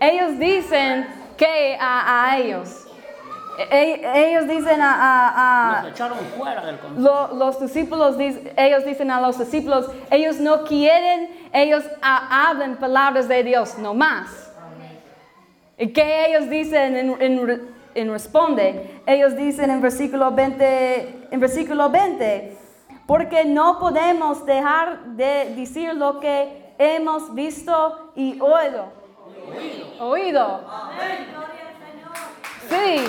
ellos 0.00 0.38
dicen 0.38 1.06
que 1.42 1.76
a, 1.80 2.30
a 2.30 2.38
ellos. 2.38 2.86
E- 3.58 3.68
e- 3.70 4.28
ellos 4.30 4.48
dicen 4.48 4.80
a, 4.80 4.92
a- 4.94 5.78
a- 5.78 5.82
Nos 5.82 5.90
echaron 5.92 6.18
fuera 6.38 6.64
del 6.64 6.78
lo- 6.96 7.34
los 7.34 7.60
discípulos, 7.60 8.16
ellos 8.56 8.84
dicen 8.84 9.10
a 9.10 9.20
los 9.20 9.38
discípulos, 9.38 9.90
ellos 10.10 10.36
no 10.40 10.64
quieren, 10.64 11.28
ellos 11.52 11.84
ha- 12.00 12.48
hablan 12.48 12.76
palabras 12.76 13.28
de 13.28 13.42
Dios, 13.44 13.76
no 13.78 13.92
más. 13.94 14.28
¿Y 15.78 15.88
qué 15.92 16.26
ellos 16.26 16.48
dicen 16.48 16.96
en, 16.96 17.20
en 17.22 17.72
en 17.94 18.10
responde? 18.10 19.00
Ellos 19.06 19.36
dicen 19.36 19.70
en 19.70 19.80
versículo 19.82 20.30
20, 20.30 21.28
en 21.30 21.40
versículo 21.40 21.90
20, 21.90 22.56
porque 23.06 23.44
no 23.44 23.78
podemos 23.78 24.46
dejar 24.46 25.00
de 25.16 25.54
decir 25.56 25.92
lo 25.94 26.20
que 26.20 26.72
hemos 26.78 27.34
visto 27.34 28.12
y 28.16 28.40
oído. 28.40 29.01
Oído. 29.98 30.60
Sí. 32.68 33.04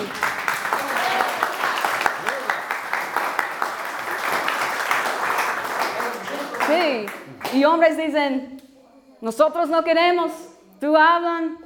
Sí. 6.66 7.06
Y 7.52 7.64
hombres 7.64 7.96
dicen, 7.96 8.60
nosotros 9.20 9.68
no 9.68 9.82
queremos, 9.84 10.32
tú 10.80 10.96
hablan 10.96 11.58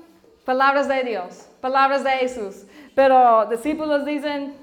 palabras 0.45 0.89
de 0.89 1.03
Dios, 1.03 1.49
palabras 1.61 2.05
de 2.05 2.11
Jesús. 2.11 2.65
Pero 2.95 3.47
discípulos 3.47 4.05
dicen, 4.05 4.57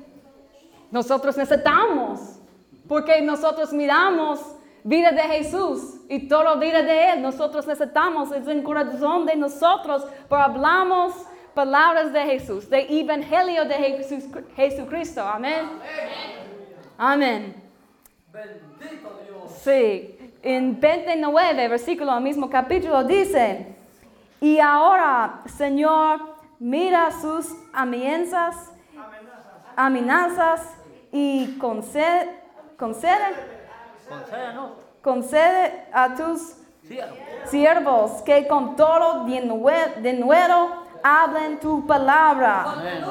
nosotros 0.92 1.38
necesitamos, 1.38 2.40
porque 2.88 3.22
nosotros 3.22 3.74
miramos 3.74 4.40
vida 4.86 5.12
de 5.12 5.22
Jesús 5.24 5.96
y 6.08 6.28
toda 6.28 6.56
vida 6.56 6.84
de 6.84 7.12
Él. 7.12 7.22
Nosotros 7.22 7.66
necesitamos, 7.68 8.32
es 8.32 8.48
el 8.48 8.64
corazón 8.64 9.26
de 9.26 9.36
nosotros, 9.36 10.06
pero 10.30 10.42
hablamos 10.42 11.14
palabras 11.56 12.14
de 12.14 12.22
Jesús, 12.22 12.70
de 12.70 12.86
evangelio 13.02 13.66
de 13.66 13.74
Jesús, 13.74 14.26
Jesucristo. 14.56 15.22
Amén. 15.22 15.66
Amén. 16.98 17.56
Sí, 19.64 20.18
en 20.44 20.80
29, 20.80 21.68
versículo, 21.68 22.20
mismo 22.20 22.48
capítulo, 22.48 23.04
dice, 23.04 23.76
y 24.40 24.60
ahora, 24.60 25.42
Señor, 25.58 26.20
mira 26.60 27.10
sus 27.10 27.48
amenazas, 27.74 28.72
amenazas 29.76 30.62
y 31.12 31.58
concede, 31.58 32.30
concede, 32.78 33.55
Concédenos. 34.08 34.72
concede 35.02 35.86
a 35.94 36.16
tus 36.16 36.54
Siervo. 36.88 37.16
siervos 37.46 38.12
que 38.24 38.48
con 38.48 38.76
todo 38.76 39.26
de 39.26 39.42
nue- 39.44 39.96
de 39.96 40.14
nuevo 40.14 40.84
hablen 41.04 41.60
tu 41.60 41.86
palabra. 41.88 42.64
Amén. 42.64 43.04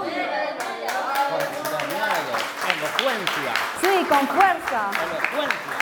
Elocuencia. 2.66 3.52
Sí, 3.80 4.04
con 4.08 4.26
fuerza. 4.28 4.90
Elocuencia. 5.02 5.74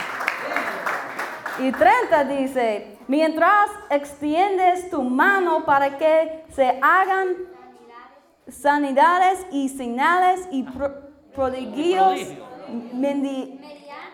Y 1.59 1.71
30 1.73 2.25
dice, 2.25 2.99
mientras 3.09 3.71
extiendes 3.91 4.89
tu 4.91 5.03
mano 5.03 5.65
para 5.65 5.99
que 5.99 6.45
se 6.55 6.79
hagan 6.83 7.37
sanidades 8.49 9.47
y 9.53 9.69
señales 9.69 10.49
y 10.51 10.63
pro- 10.65 11.11
prodigios 11.35 12.07
Prodigio. 12.07 12.45
mendi- 12.95 13.61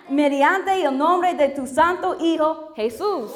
mediante 0.08 0.82
el 0.82 0.96
nombre 0.96 1.34
de 1.34 1.48
tu 1.48 1.66
santo 1.66 2.16
Hijo 2.20 2.72
Jesús. 2.74 3.32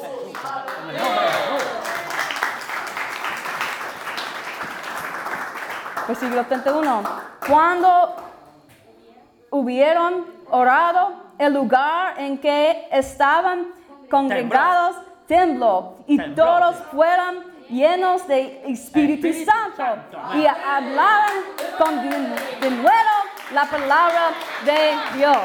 Versículo 6.07 6.45
31. 6.45 7.03
Cuando 7.47 8.15
hubieron 9.51 10.25
orado, 10.49 11.23
el 11.37 11.53
lugar 11.53 12.19
en 12.19 12.37
que 12.37 12.87
estaban 12.91 13.67
congregados 14.09 14.97
tembló 15.27 15.95
y 16.05 16.17
Tembló, 16.17 16.43
todos 16.45 16.75
fueron 16.91 17.43
llenos 17.69 18.27
de 18.27 18.61
Espíritu, 18.67 19.27
Espíritu 19.27 19.51
Santo, 19.51 19.77
Santo. 19.77 20.37
y 20.37 20.45
hablaban 20.45 21.31
con 21.77 22.01
de 22.01 22.69
nuevo 22.69 23.13
la 23.53 23.65
palabra 23.65 24.31
de 24.65 25.17
Dios. 25.17 25.37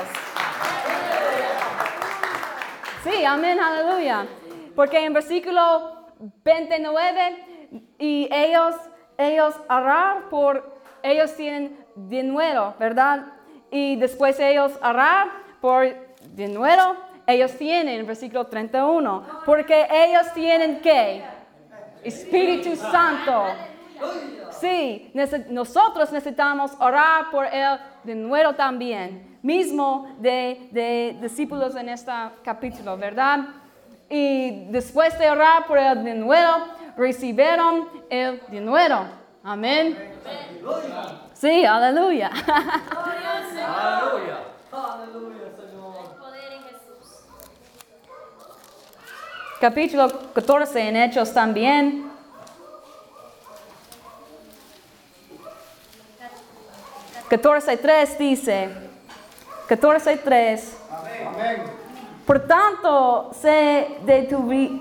Sí, 3.11 3.25
amén, 3.25 3.59
aleluya. 3.59 4.27
Porque 4.75 5.05
en 5.05 5.13
versículo 5.13 6.09
29, 6.45 7.73
y 7.99 8.29
ellos, 8.31 8.75
ellos 9.17 9.55
orar 9.69 10.29
por, 10.29 10.81
ellos 11.03 11.35
tienen 11.35 11.77
de 11.95 12.23
nuevo, 12.23 12.75
¿verdad? 12.79 13.27
Y 13.71 13.97
después 13.97 14.39
ellos 14.41 14.73
orar 14.83 15.29
por 15.61 15.87
de 16.23 16.49
nuevo, 16.49 16.97
ellos 17.27 17.53
tienen, 17.57 18.07
versículo 18.07 18.47
31, 18.47 19.25
porque 19.45 19.87
ellos 19.91 20.33
tienen 20.35 20.81
que 20.81 21.23
Espíritu 22.03 22.77
Santo. 22.77 23.47
Sí, 24.61 25.13
nosotros 25.51 26.13
necesitamos 26.13 26.73
orar 26.79 27.31
por 27.31 27.47
él 27.47 27.79
de 28.05 28.15
nuevo 28.15 28.55
también, 28.55 29.38
mismo 29.43 30.17
de, 30.19 30.69
de 30.73 31.19
discípulos 31.21 31.75
en 31.77 31.89
este 31.89 32.13
capítulo, 32.43 32.97
¿verdad? 32.97 33.41
Y 34.09 34.67
después 34.71 35.19
de 35.19 35.31
orar 35.31 35.67
por 35.67 35.79
él 35.79 36.03
de 36.03 36.15
nuevo, 36.15 36.65
recibieron 36.97 37.89
el 38.09 38.41
de 38.49 38.61
nuevo. 38.61 39.07
Amén. 39.43 40.15
Sí, 41.35 41.65
aleluya. 41.65 42.29
Aleluya. 42.29 44.39
en 46.53 46.63
Jesús. 46.65 47.25
Capítulo 49.61 50.33
14 50.33 50.89
en 50.89 50.97
Hechos 50.97 51.33
también. 51.33 52.11
Catorce 57.29 57.77
tres 57.77 58.19
dice, 58.19 58.88
14.3. 59.69 60.61
Por 62.27 62.41
tanto, 62.47 63.31
se 63.41 63.99
detuvi- 64.05 64.81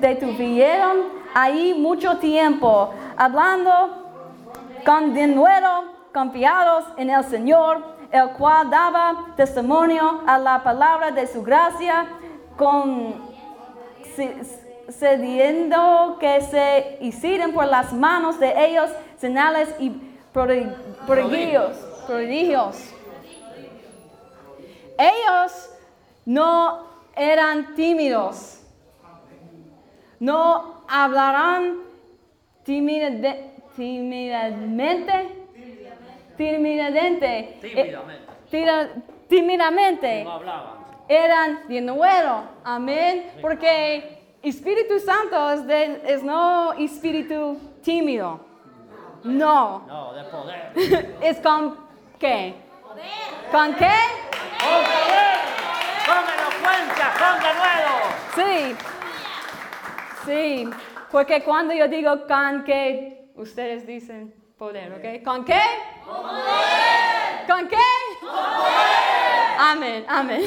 detuvieron 0.00 0.96
ahí 1.34 1.74
mucho 1.78 2.16
tiempo, 2.18 2.92
hablando 3.16 3.70
con 4.84 5.14
de 5.14 5.26
nuevo 5.28 5.84
confiados 6.12 6.84
en 6.96 7.10
el 7.10 7.24
Señor, 7.24 7.82
el 8.10 8.30
cual 8.30 8.70
daba 8.70 9.26
testimonio 9.36 10.22
a 10.26 10.38
la 10.38 10.62
palabra 10.62 11.10
de 11.10 11.26
su 11.26 11.42
gracia, 11.42 12.06
con 12.56 13.14
ce- 14.16 14.36
cediendo 14.90 16.16
que 16.18 16.40
se 16.40 16.98
hicieran 17.00 17.52
por 17.52 17.66
las 17.66 17.92
manos 17.92 18.40
de 18.40 18.52
ellos 18.66 18.90
señales 19.18 19.68
y 19.78 19.90
prodi- 20.34 20.74
prodigios. 21.06 21.76
prodigios. 22.06 22.94
Ellos 24.98 25.70
no 26.26 26.86
eran 27.16 27.74
tímidos. 27.74 28.60
No 30.20 30.82
hablarán 30.88 31.78
tímide- 32.64 33.52
tímidamente. 33.76 35.34
Tímidamente. 36.36 37.58
Tímidamente. 37.60 38.38
Eh, 38.52 39.02
tímidamente 39.28 40.24
No 40.24 40.32
hablaban. 40.32 40.74
eran 41.08 41.68
de 41.68 41.80
nuevo. 41.80 42.42
Amén. 42.64 43.30
Porque 43.40 44.36
Espíritu 44.42 44.98
Santo 45.00 45.50
es, 45.52 45.66
de- 45.66 46.02
es 46.06 46.22
no 46.22 46.72
espíritu 46.74 47.58
tímido. 47.82 48.40
No. 49.24 49.80
No, 49.86 50.12
de 50.14 50.24
poder. 50.24 50.72
Es 51.20 51.38
con 51.40 51.76
qué? 52.20 52.54
¿Con 53.50 53.74
qué? 53.74 53.90
¡Con! 54.58 54.98
Sí. 58.34 58.76
Sí. 60.26 60.70
Porque 61.10 61.42
cuando 61.42 61.74
yo 61.74 61.88
digo 61.88 62.26
con 62.26 62.64
qué, 62.64 63.30
ustedes 63.34 63.86
dicen 63.86 64.34
poder, 64.58 64.92
¿ok? 64.92 65.24
¿Con 65.24 65.44
qué? 65.44 65.60
¿Con 67.48 67.68
qué? 67.68 67.76
Amén, 69.58 70.04
amén. 70.08 70.42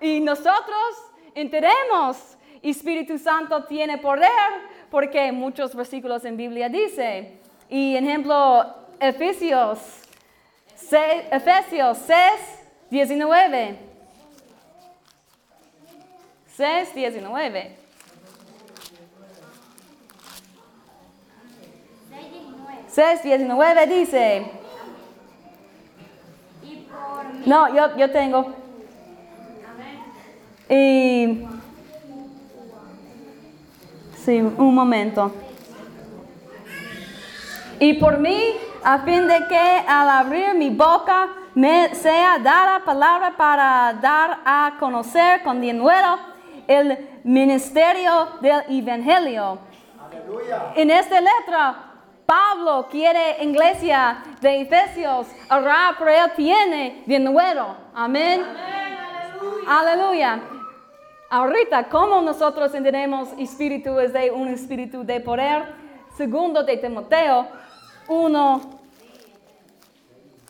y 0.00 0.20
nosotros 0.20 1.12
entendemos, 1.34 2.38
Espíritu 2.62 3.18
Santo 3.18 3.64
tiene 3.64 3.98
poder, 3.98 4.30
porque 4.90 5.30
muchos 5.30 5.74
versículos 5.74 6.24
en 6.24 6.36
Biblia 6.36 6.68
dice. 6.68 7.38
Y 7.68 7.96
ejemplo, 7.96 8.64
Efesios, 8.98 10.05
se- 10.76 11.28
Efesios 11.30 11.98
6, 12.06 12.18
19. 12.90 13.78
6, 16.56 16.94
19. 16.94 17.76
6, 22.88 23.22
19 23.22 23.86
dice. 23.86 24.46
No, 27.44 27.74
yo, 27.74 27.96
yo 27.96 28.10
tengo. 28.10 28.54
Y. 30.68 31.46
Sí, 34.24 34.40
un 34.40 34.74
momento. 34.74 35.32
Y 37.78 37.92
por 37.94 38.18
mí, 38.18 38.54
a 38.86 39.00
fin 39.00 39.26
de 39.26 39.48
que 39.48 39.84
al 39.88 40.08
abrir 40.08 40.54
mi 40.54 40.70
boca 40.70 41.28
me 41.56 41.92
sea 41.92 42.38
dada 42.38 42.84
palabra 42.84 43.36
para 43.36 43.92
dar 44.00 44.38
a 44.44 44.74
conocer 44.78 45.42
con 45.42 45.60
denuedo 45.60 46.16
el 46.68 46.96
ministerio 47.24 48.28
del 48.40 48.62
Evangelio. 48.68 49.58
En 50.76 50.88
esta 50.92 51.20
letra, 51.20 51.74
Pablo 52.24 52.86
quiere 52.88 53.42
iglesia 53.42 54.22
de 54.40 54.60
Efesios 54.60 55.26
orar 55.50 55.96
él 56.08 56.30
tiene 56.36 57.02
de 57.06 57.18
nuevo. 57.18 57.74
Amén. 57.92 58.40
Aleluya. 59.66 60.42
Ahorita, 61.28 61.88
¿cómo 61.88 62.22
nosotros 62.22 62.72
entendemos 62.72 63.30
espíritu 63.36 63.98
es 63.98 64.12
de 64.12 64.30
un 64.30 64.46
espíritu 64.46 65.02
de 65.02 65.18
poder? 65.18 65.74
Segundo 66.16 66.62
de 66.62 66.76
Timoteo 66.76 67.48
1, 68.08 68.75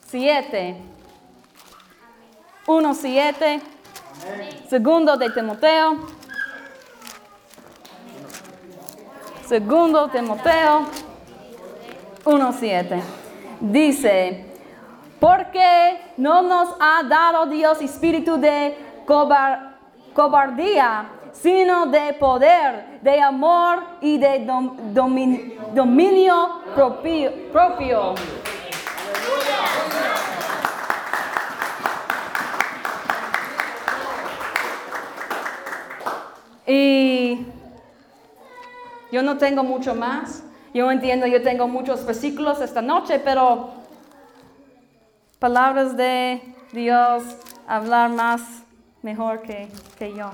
7. 0.08 0.76
1, 2.66 2.94
7. 2.94 3.60
Segundo 4.68 5.16
de 5.16 5.30
Timoteo. 5.30 5.96
Segundo 9.46 10.08
Timoteo 10.08 10.86
1.7. 12.24 13.00
Dice, 13.60 14.44
porque 15.20 16.00
no 16.16 16.42
nos 16.42 16.74
ha 16.80 17.02
dado 17.04 17.46
Dios 17.46 17.80
espíritu 17.80 18.36
de 18.38 18.76
cobar- 19.06 19.76
cobardía, 20.14 21.06
sino 21.32 21.86
de 21.86 22.12
poder, 22.14 22.98
de 23.02 23.20
amor 23.20 23.82
y 24.00 24.18
de 24.18 24.44
dom- 24.46 24.76
domin- 24.92 25.54
dominio 25.74 26.60
propio. 26.74 27.32
propio. 27.52 28.14
Y 36.66 37.46
yo 39.12 39.22
no 39.22 39.38
tengo 39.38 39.62
mucho 39.62 39.94
más. 39.94 40.42
Yo 40.74 40.90
entiendo, 40.90 41.26
yo 41.26 41.42
tengo 41.42 41.68
muchos 41.68 42.04
versículos 42.04 42.60
esta 42.60 42.82
noche, 42.82 43.18
pero 43.18 43.70
palabras 45.38 45.96
de 45.96 46.42
Dios 46.72 47.22
hablar 47.66 48.10
más 48.10 48.42
mejor 49.02 49.42
que, 49.42 49.68
que 49.98 50.14
yo. 50.14 50.30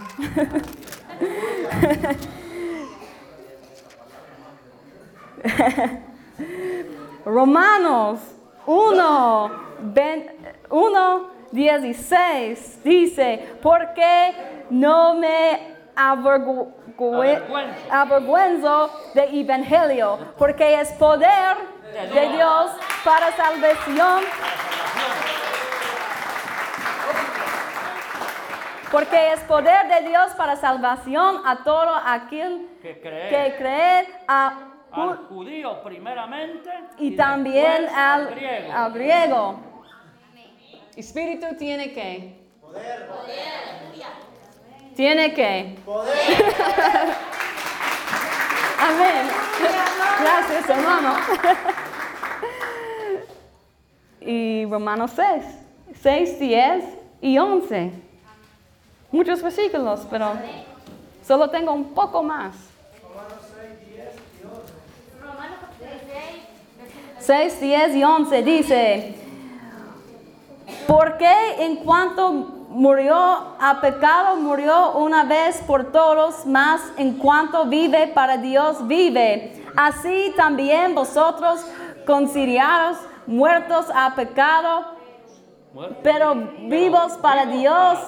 Romanos 7.24 8.20
1, 8.66 9.50
1, 10.70 11.30
16 11.52 12.80
dice, 12.82 13.54
porque 13.62 14.32
no 14.70 15.14
me 15.14 15.72
Avergüenzo. 15.94 16.72
avergüenzo 17.90 18.90
del 19.14 19.40
Evangelio, 19.40 20.18
porque 20.38 20.80
es 20.80 20.90
poder 20.92 21.56
de 21.92 22.28
Dios 22.28 22.70
para 23.04 23.32
salvación. 23.32 24.22
Porque 28.90 29.32
es 29.32 29.40
poder 29.40 29.88
de 29.88 30.08
Dios 30.08 30.32
para 30.36 30.56
salvación 30.56 31.40
a 31.46 31.64
todo 31.64 31.94
aquel 32.04 32.68
Que 32.82 33.00
cree 33.00 33.28
que 33.30 33.56
cree 33.56 34.08
a 34.28 34.72
al 34.92 35.16
judío 35.28 35.82
primeramente 35.82 36.70
y 36.98 37.16
también 37.16 37.82
después 37.82 37.96
al, 37.96 38.26
griego. 38.34 38.72
al 38.72 38.92
griego. 38.92 39.60
Espíritu 40.96 41.46
tiene 41.56 41.92
que. 41.92 42.42
Tiene 44.96 45.32
que. 45.32 45.78
Amén. 48.78 49.26
Gracias, 50.20 50.68
hermano. 50.68 51.14
y 54.20 54.66
Romanos 54.66 55.12
6, 55.16 55.44
6, 56.02 56.38
10 56.38 56.84
y 57.22 57.38
11. 57.38 57.92
Muchos 59.10 59.42
versículos, 59.42 60.06
pero 60.10 60.32
solo 61.26 61.48
tengo 61.48 61.72
un 61.72 61.94
poco 61.94 62.22
más. 62.22 62.54
Romanos 65.20 65.58
16, 67.18 67.60
6, 67.60 67.60
10 67.60 67.96
y 67.96 68.04
11 68.04 68.42
dice, 68.42 69.14
porque 70.86 71.32
en 71.60 71.76
cuanto 71.76 72.61
murió 72.72 73.14
a 73.16 73.78
pecado, 73.80 74.36
murió 74.36 74.92
una 74.92 75.24
vez 75.24 75.62
por 75.66 75.92
todos, 75.92 76.46
más 76.46 76.80
en 76.96 77.18
cuanto 77.18 77.66
vive 77.66 78.08
para 78.08 78.38
Dios, 78.38 78.86
vive. 78.86 79.64
Así 79.76 80.32
también 80.36 80.94
vosotros 80.94 81.64
considerados 82.06 82.98
muertos 83.26 83.86
a 83.94 84.14
pecado, 84.14 84.84
Muerto. 85.72 85.96
pero 86.02 86.34
vivos 86.68 87.12
para 87.18 87.46
Dios 87.46 87.98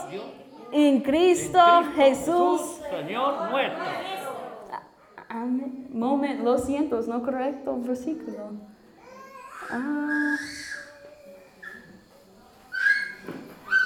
en 0.72 1.00
Cristo 1.00 1.61
Jesús. 1.94 2.61
Señor 2.90 3.50
nuestro. 3.50 3.85
Amén. 5.29 5.88
Moment, 5.92 6.40
lo 6.42 6.59
siento, 6.59 6.98
es 6.98 7.09
no 7.09 7.22
correcto 7.22 7.77
versículo. 7.81 8.53
Ah. 9.70 10.37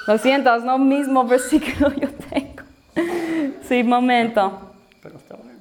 Lo 0.09 0.16
siento, 0.16 0.55
es 0.55 0.64
no 0.64 0.79
mismo 0.79 1.23
versículo 1.25 1.92
yo 1.92 2.09
tengo. 2.31 2.62
Sí, 3.68 3.83
momento. 3.83 4.73
Pero 5.03 5.18
está 5.18 5.37
bueno. 5.37 5.59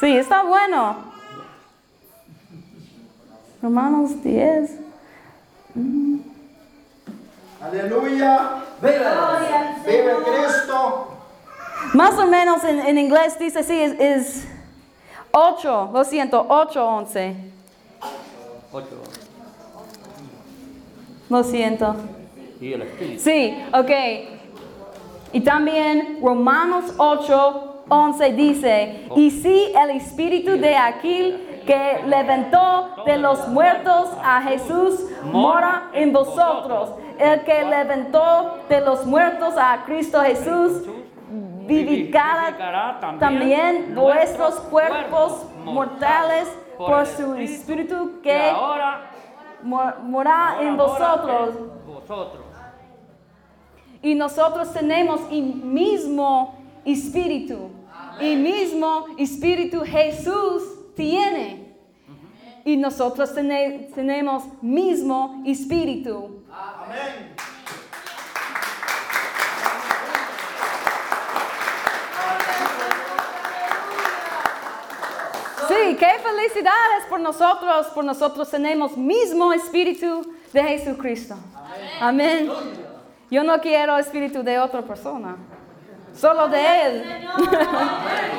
Sí, 0.00 0.16
está 0.16 0.42
bueno. 0.42 0.96
Romanos 3.62 4.24
10. 4.24 4.72
Aleluya. 7.62 8.64
Vive 8.82 10.16
Cristo. 10.24 11.16
Más 11.94 12.18
o 12.18 12.26
menos 12.26 12.64
en, 12.64 12.80
en 12.80 12.98
inglés 12.98 13.38
dice 13.38 13.62
sí, 13.62 13.80
es, 13.80 14.00
es 14.00 14.48
8, 15.30 15.90
lo 15.92 16.02
siento, 16.02 16.44
8, 16.48 16.84
11. 16.84 17.36
Ocho. 18.72 19.02
Lo 21.30 21.44
siento. 21.44 21.94
Y 22.60 22.72
el 22.72 22.82
espíritu. 22.82 23.22
Sí, 23.22 23.56
ok. 23.72 23.90
Y 25.32 25.40
también 25.40 26.18
Romanos 26.22 26.94
8, 26.96 27.84
11 27.88 28.32
dice, 28.32 29.08
y 29.14 29.30
si 29.30 29.72
el 29.74 29.90
espíritu 29.90 30.52
de 30.52 30.76
aquel 30.76 31.62
que 31.66 32.02
levantó 32.06 33.02
de 33.04 33.16
los 33.18 33.46
muertos 33.48 34.08
a 34.22 34.40
Jesús 34.42 35.04
mora 35.24 35.90
en 35.92 36.12
vosotros, 36.12 36.90
el 37.18 37.42
que 37.44 37.64
levantó 37.64 38.58
de 38.68 38.80
los 38.80 39.04
muertos 39.06 39.54
a 39.56 39.84
Cristo 39.84 40.20
Jesús 40.22 40.82
vivificará 41.66 42.98
también 43.18 43.94
vuestros 43.94 44.54
cuerpos 44.70 45.46
mortales 45.64 46.48
por 46.78 47.06
su 47.06 47.34
espíritu 47.34 48.20
que 48.22 48.52
mora 49.62 50.56
en 50.60 50.76
vosotros. 50.76 51.54
Y 54.06 54.14
nosotros 54.14 54.72
tenemos 54.72 55.20
el 55.32 55.42
mismo 55.42 56.54
espíritu. 56.84 57.70
El 58.20 58.38
mismo 58.38 59.06
espíritu 59.18 59.80
Jesús 59.84 60.62
tiene. 60.94 61.74
Y 62.64 62.76
nosotros 62.76 63.34
tene- 63.34 63.90
tenemos 63.96 64.44
mismo 64.62 65.42
espíritu. 65.44 66.44
Amén. 66.52 67.34
Sí, 75.68 75.96
qué 75.98 76.06
felicidades 76.22 77.06
por 77.08 77.20
nosotros, 77.20 77.86
por 77.88 78.04
nosotros 78.04 78.48
tenemos 78.50 78.96
mismo 78.96 79.52
espíritu 79.52 80.32
de 80.52 80.62
Jesucristo. 80.62 81.34
Amén. 82.00 82.48
Yo 83.30 83.42
no 83.42 83.60
quiero 83.60 83.98
espíritu 83.98 84.44
de 84.44 84.58
otra 84.58 84.82
persona, 84.82 85.36
solo 86.14 86.48
de 86.48 86.82
Él. 86.86 87.28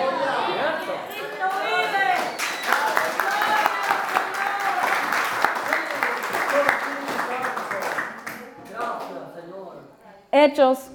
Hechos 10.31 10.89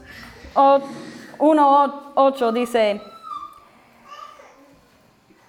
1.8 0.54 2.52
dice, 2.52 3.02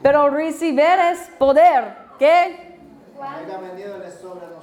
pero 0.02 0.30
recibiréis 0.30 1.32
poder, 1.38 1.96
¿qué? 2.20 2.73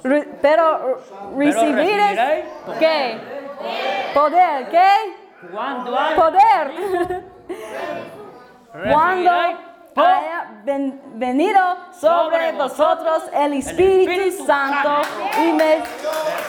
Re- 0.03 0.27
pero 0.41 0.99
recibiréis, 1.37 2.17
recibiréis 2.17 2.45
¿qué? 2.79 3.19
Poder, 4.13 4.69
¿qué? 4.69 4.89
Cuando 5.51 5.97
hay 5.99 6.15
Poder. 6.15 6.71
Cuando 8.91 9.31
haya 9.95 10.49
ven- 10.63 11.01
venido 11.15 11.59
sobre 11.99 12.53
vosotros 12.53 13.23
el 13.33 13.53
Espíritu 13.53 14.11
Espíritu 14.11 14.45
Santo 14.45 15.03
Santo. 15.03 15.41
y 15.43 15.51
me 15.53 15.79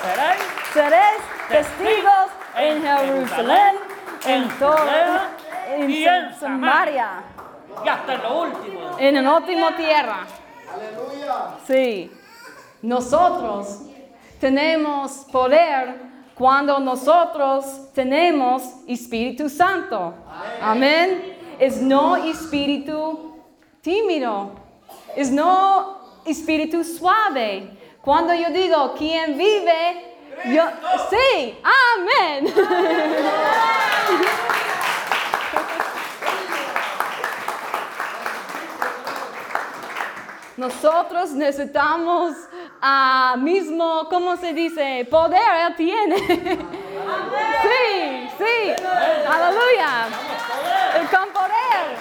seréis 0.03 0.43
seréis 0.73 1.23
testigos 1.49 2.27
en 2.57 2.83
Jerusalén, 2.83 3.77
en 4.27 4.49
toda 4.59 5.31
en 5.69 5.91
en 5.91 6.35
Samaria, 6.37 7.09
y 7.85 7.89
hasta 7.89 8.15
en 8.15 8.23
lo 8.23 8.41
último. 8.43 8.91
en 8.99 9.17
el 9.17 9.27
último 9.29 9.71
tierra. 9.75 10.19
Sí. 11.67 12.11
Nosotros 12.83 13.83
tenemos 14.41 15.25
poder 15.31 15.95
cuando 16.35 16.81
nosotros 16.81 17.93
tenemos 17.95 18.63
Espíritu 18.89 19.49
Santo. 19.49 20.15
Amén. 20.61 21.39
Es 21.59 21.81
no 21.81 22.17
espíritu 22.17 23.37
tímido. 23.81 24.51
Es 25.15 25.31
no 25.31 25.99
espíritu 26.25 26.83
suave. 26.83 27.71
Cuando 28.03 28.35
yo 28.35 28.51
digo, 28.51 28.95
¿quién 28.99 29.39
vive? 29.39 30.17
Yo, 30.47 30.65
sí, 31.09 31.57
amén. 31.63 32.53
Nosotros 40.57 41.31
necesitamos 41.31 42.35
ah, 42.83 43.37
mismo, 43.39 44.07
¿cómo 44.11 44.37
se 44.37 44.53
dice? 44.53 45.07
Poder, 45.11 45.41
Él 45.67 45.77
tiene. 45.77 46.19
Sí, 47.63 48.31
sí. 48.39 48.73
Aleluya. 49.29 50.09
El 50.95 51.09
con 51.09 51.29
poder. 51.31 51.97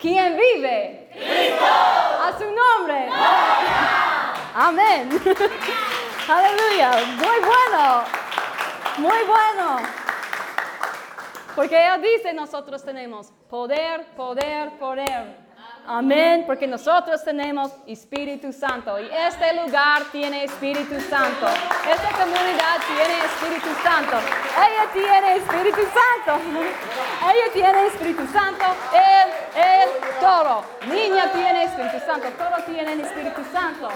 ¿Quién 0.00 0.36
vive? 0.36 1.08
A 2.20 2.32
su 2.36 2.44
nombre. 2.44 3.08
Amén. 4.54 5.08
Aleluya. 6.28 6.90
Muy 7.16 7.38
bueno. 7.40 8.04
Muy 8.98 9.18
bueno. 9.24 10.01
Porque 11.54 11.76
ella 11.76 11.98
dice, 11.98 12.32
nosotros 12.32 12.82
tenemos 12.84 13.32
poder, 13.50 14.06
poder, 14.16 14.70
poder. 14.78 15.52
Amén, 15.86 16.44
porque 16.46 16.66
nosotros 16.66 17.24
tenemos 17.24 17.72
Espíritu 17.88 18.52
Santo 18.52 19.00
y 19.00 19.08
este 19.10 19.52
lugar 19.54 20.04
tiene 20.12 20.44
Espíritu 20.44 20.94
Santo. 21.00 21.46
Esta 21.90 22.08
comunidad 22.12 22.78
tiene 22.86 23.24
Espíritu 23.24 23.68
Santo. 23.82 24.16
Ella 24.56 24.92
tiene 24.92 25.36
Espíritu 25.36 25.80
Santo. 25.92 26.40
Ella 27.20 27.52
tiene 27.52 27.86
Espíritu 27.86 28.26
Santo. 28.28 28.64
Él, 28.94 29.60
él, 29.60 29.88
todo. 30.20 30.64
Niña 30.86 31.32
tiene 31.32 31.64
Espíritu 31.64 31.98
Santo. 32.06 32.28
Todos 32.38 32.64
tienen 32.64 33.00
Espíritu 33.00 33.42
Santo. 33.52 33.88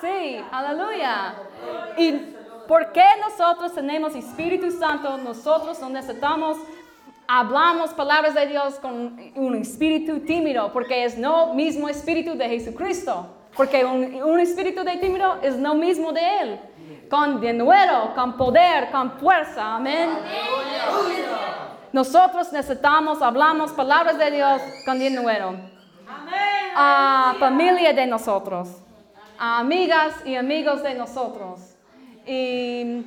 Sí, 0.00 0.44
aleluya. 0.50 1.34
Y 1.96 2.36
¿por 2.66 2.92
qué 2.92 3.04
nosotros 3.20 3.74
tenemos 3.74 4.14
Espíritu 4.14 4.70
Santo? 4.70 5.16
Nosotros 5.18 5.80
no 5.80 5.88
necesitamos 5.90 6.58
hablamos 7.26 7.90
palabras 7.90 8.34
de 8.34 8.46
Dios 8.46 8.74
con 8.74 9.18
un 9.34 9.54
espíritu 9.56 10.20
tímido, 10.20 10.72
porque 10.72 11.04
es 11.04 11.16
no 11.16 11.54
mismo 11.54 11.88
espíritu 11.88 12.36
de 12.36 12.48
Jesucristo, 12.48 13.26
porque 13.56 13.84
un, 13.84 14.40
espíritu 14.40 14.82
de 14.84 14.96
tímido 14.96 15.38
es 15.42 15.56
no 15.56 15.74
mismo 15.74 16.12
de 16.12 16.40
Él, 16.40 16.60
con 17.08 17.40
denuedo, 17.40 18.14
con 18.14 18.36
poder, 18.36 18.90
con 18.90 19.12
fuerza, 19.12 19.76
amén. 19.76 20.10
Nosotros 21.92 22.52
necesitamos, 22.52 23.22
hablamos 23.22 23.72
palabras 23.72 24.18
de 24.18 24.30
Dios 24.30 24.60
con 24.84 24.98
denuedo. 24.98 25.54
A 26.76 27.36
familia 27.38 27.92
de 27.92 28.06
nosotros, 28.06 28.68
a 29.38 29.60
amigas 29.60 30.14
y 30.24 30.34
amigos 30.34 30.82
de 30.82 30.94
nosotros. 30.94 31.73
Y 32.26 33.04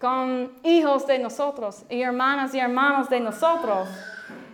con 0.00 0.52
hijos 0.62 1.06
de 1.06 1.18
nosotros 1.18 1.84
y 1.88 2.02
hermanas 2.02 2.54
y 2.54 2.58
hermanos 2.58 3.08
de 3.08 3.20
nosotros. 3.20 3.88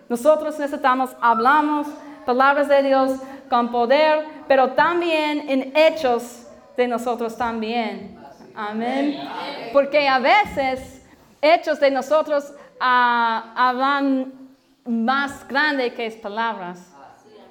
Nosotros 0.09 0.59
necesitamos, 0.59 1.11
hablamos 1.20 1.88
palabras 2.25 2.68
de 2.68 2.83
Dios 2.83 3.18
con 3.49 3.70
poder, 3.70 4.25
pero 4.46 4.73
también 4.75 5.49
en 5.49 5.77
hechos 5.77 6.46
de 6.77 6.87
nosotros 6.87 7.37
también. 7.37 8.16
Amén. 8.55 9.18
Porque 9.73 10.07
a 10.07 10.18
veces 10.18 11.05
hechos 11.42 11.81
de 11.81 11.90
nosotros 11.90 12.53
ah, 12.79 13.53
hablan 13.57 14.33
más 14.87 15.46
grande 15.49 15.92
que 15.94 16.11
palabras. 16.12 16.92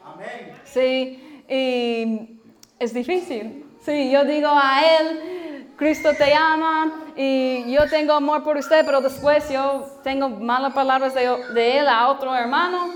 Amén. 0.06 0.54
Sí, 0.64 1.44
y 1.50 2.40
es 2.80 2.94
difícil. 2.94 3.66
Sí, 3.82 4.12
yo 4.12 4.24
digo 4.24 4.50
a 4.52 4.82
él, 4.86 5.59
Cristo 5.80 6.10
te 6.14 6.34
ama 6.34 6.92
y 7.16 7.72
yo 7.72 7.90
tengo 7.90 8.12
amor 8.12 8.44
por 8.44 8.58
usted, 8.58 8.86
pero 8.86 9.00
después 9.00 9.50
yo 9.50 9.88
tengo 10.04 10.28
malas 10.28 10.74
palabras 10.74 11.14
de, 11.14 11.78
él 11.78 11.88
a 11.88 12.10
otro 12.10 12.36
hermano. 12.36 12.94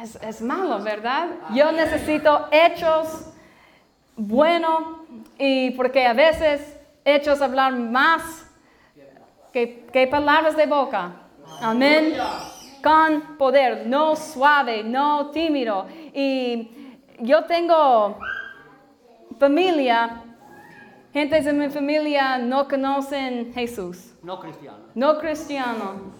Es, 0.00 0.14
es, 0.22 0.40
malo, 0.40 0.78
¿verdad? 0.78 1.26
Yo 1.52 1.72
necesito 1.72 2.46
hechos 2.52 3.26
buenos 4.14 5.00
y 5.36 5.72
porque 5.72 6.06
a 6.06 6.12
veces 6.12 6.78
hechos 7.04 7.42
hablar 7.42 7.72
más 7.72 8.46
que, 9.52 9.84
que 9.92 10.06
palabras 10.06 10.56
de 10.56 10.66
boca. 10.66 11.10
Amén. 11.60 12.16
Con 12.84 13.36
poder, 13.36 13.84
no 13.84 14.14
suave, 14.14 14.84
no 14.84 15.30
tímido. 15.30 15.88
Y 16.14 16.70
yo 17.18 17.44
tengo 17.46 18.16
familia 19.40 20.22
Gente 21.16 21.40
de 21.40 21.52
mi 21.54 21.70
familia 21.70 22.36
no 22.36 22.68
conocen 22.68 23.50
Jesús. 23.54 24.12
No 24.22 24.38
cristiano. 24.38 24.76
No 24.94 25.18
cristiano. 25.18 26.12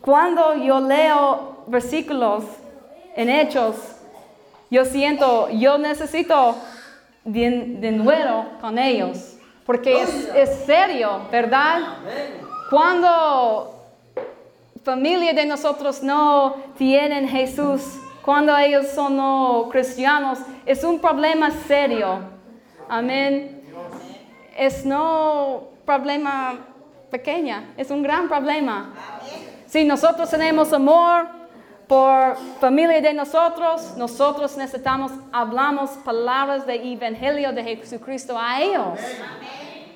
Cuando 0.00 0.56
yo 0.56 0.80
leo 0.80 1.62
versículos 1.68 2.42
en 3.14 3.30
Hechos, 3.30 3.76
yo 4.68 4.84
siento, 4.84 5.48
yo 5.48 5.78
necesito 5.78 6.56
de, 7.24 7.92
nuevo 7.92 8.46
con 8.60 8.76
ellos. 8.80 9.36
Porque 9.64 10.02
es, 10.02 10.28
es 10.34 10.66
serio, 10.66 11.20
¿verdad? 11.30 11.98
Cuando 12.68 13.80
familia 14.82 15.34
de 15.34 15.46
nosotros 15.46 16.02
no 16.02 16.56
tienen 16.76 17.28
Jesús, 17.28 17.80
cuando 18.24 18.58
ellos 18.58 18.88
son 18.88 19.18
no 19.18 19.68
cristianos, 19.70 20.40
es 20.66 20.82
un 20.82 20.98
problema 20.98 21.52
serio. 21.68 22.36
Amén. 22.88 23.62
Es 24.56 24.84
no 24.84 25.68
problema 25.84 26.58
pequeña, 27.10 27.72
es 27.76 27.90
un 27.90 28.02
gran 28.02 28.28
problema. 28.28 28.92
Si 29.66 29.84
nosotros 29.84 30.30
tenemos 30.30 30.72
amor 30.72 31.28
por 31.86 32.36
familia 32.60 33.00
de 33.00 33.14
nosotros, 33.14 33.96
nosotros 33.96 34.56
necesitamos, 34.56 35.12
hablamos 35.32 35.90
palabras 36.04 36.66
de 36.66 36.74
evangelio 36.92 37.52
de 37.52 37.62
Jesucristo 37.64 38.38
a 38.38 38.60
ellos. 38.60 38.98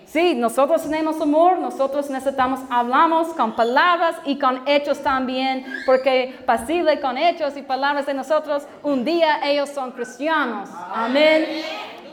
Sí, 0.07 0.35
nosotros 0.35 0.83
tenemos 0.83 1.19
amor, 1.23 1.59
nosotros 1.59 2.11
necesitamos, 2.11 2.61
hablamos 2.69 3.29
con 3.29 3.57
palabras 3.57 4.17
y 4.27 4.39
con 4.39 4.61
hechos 4.69 5.03
también, 5.03 5.65
porque 5.87 6.39
pasible 6.45 7.01
con 7.01 7.17
hechos 7.17 7.57
y 7.57 7.63
palabras 7.63 8.05
de 8.05 8.13
nosotros, 8.13 8.65
un 8.83 9.05
día 9.07 9.41
ellos 9.43 9.71
son 9.71 9.93
cristianos. 9.93 10.69
Amén 10.95 11.47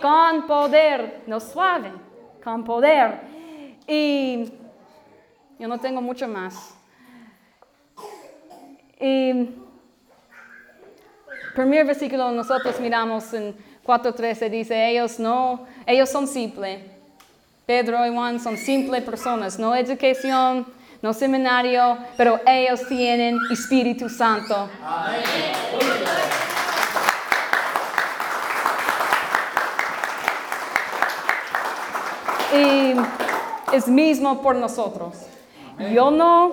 con 0.02 0.48
poder, 0.48 1.24
no 1.28 1.40
suave, 1.40 1.92
con 2.44 2.64
poder. 2.64 3.22
Y 3.88 4.52
yo 5.58 5.68
no 5.68 5.80
tengo 5.80 6.02
mucho 6.02 6.28
más. 6.28 6.76
Y 9.00 9.50
primer 11.56 11.86
versículo 11.86 12.32
nosotros 12.32 12.80
miramos 12.80 13.34
en 13.34 13.56
4.13 13.86 14.50
dice, 14.50 14.90
ellos 14.90 15.20
no, 15.20 15.66
ellos 15.86 16.10
son 16.10 16.28
simples. 16.28 16.80
Pedro 17.66 18.06
y 18.06 18.14
Juan 18.14 18.40
son 18.40 18.58
simples 18.58 19.04
personas, 19.04 19.60
no 19.60 19.76
educación, 19.76 20.66
no 21.02 21.14
seminario, 21.14 21.98
pero 22.18 22.40
ellos 22.46 22.88
tienen 22.88 23.38
Espíritu 23.52 24.10
Santo. 24.10 24.70
Amén. 24.84 25.99
Y 32.54 32.96
es 33.76 33.88
mismo 33.88 34.42
por 34.42 34.56
nosotros. 34.56 35.16
Yo 35.94 36.12
no, 36.12 36.52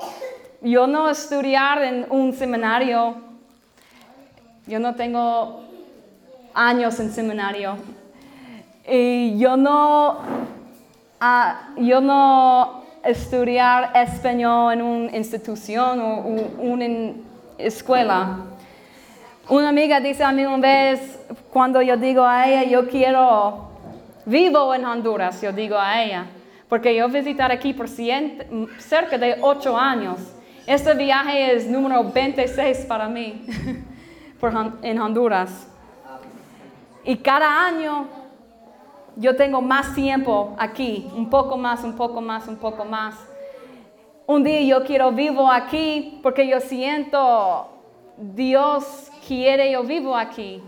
yo 0.60 0.86
no 0.86 1.10
estudiar 1.10 1.82
en 1.82 2.06
un 2.10 2.32
seminario, 2.32 3.16
yo 4.66 4.78
no 4.78 4.94
tengo 4.94 5.62
años 6.54 6.98
en 7.00 7.12
seminario, 7.12 7.76
y 8.88 9.36
yo 9.38 9.56
no, 9.56 10.18
uh, 11.20 11.82
yo 11.82 12.00
no 12.00 12.84
estudiar 13.02 13.92
español 13.96 14.74
en 14.74 14.82
una 14.82 15.16
institución 15.16 16.00
o 16.00 16.18
una 16.62 17.14
escuela. 17.58 18.38
Una 19.48 19.68
amiga 19.68 20.00
dice 20.00 20.24
a 20.24 20.32
mí 20.32 20.44
una 20.44 20.58
vez, 20.58 21.18
cuando 21.52 21.80
yo 21.82 21.96
digo 21.96 22.24
a 22.24 22.48
ella, 22.48 22.64
yo 22.64 22.88
quiero 22.88 23.65
Vivo 24.28 24.74
en 24.74 24.84
Honduras, 24.84 25.40
yo 25.40 25.52
digo 25.52 25.78
a 25.78 26.02
ella, 26.02 26.26
porque 26.68 26.96
yo 26.96 27.08
visitar 27.08 27.52
aquí 27.52 27.72
por 27.72 27.86
cerca 27.86 29.16
de 29.16 29.38
ocho 29.40 29.78
años. 29.78 30.18
Este 30.66 30.94
viaje 30.94 31.54
es 31.54 31.68
número 31.68 32.02
26 32.02 32.86
para 32.86 33.08
mí 33.08 33.46
en 34.82 34.98
Honduras. 35.00 35.68
Y 37.04 37.16
cada 37.18 37.66
año 37.68 38.08
yo 39.14 39.36
tengo 39.36 39.62
más 39.62 39.94
tiempo 39.94 40.56
aquí, 40.58 41.08
un 41.14 41.30
poco 41.30 41.56
más, 41.56 41.84
un 41.84 41.94
poco 41.94 42.20
más, 42.20 42.48
un 42.48 42.56
poco 42.56 42.84
más. 42.84 43.14
Un 44.26 44.42
día 44.42 44.60
yo 44.62 44.84
quiero 44.84 45.12
vivo 45.12 45.48
aquí 45.48 46.18
porque 46.20 46.48
yo 46.48 46.58
siento 46.58 47.68
Dios 48.16 49.08
quiere 49.24 49.70
yo 49.70 49.84
vivo 49.84 50.16
aquí 50.16 50.60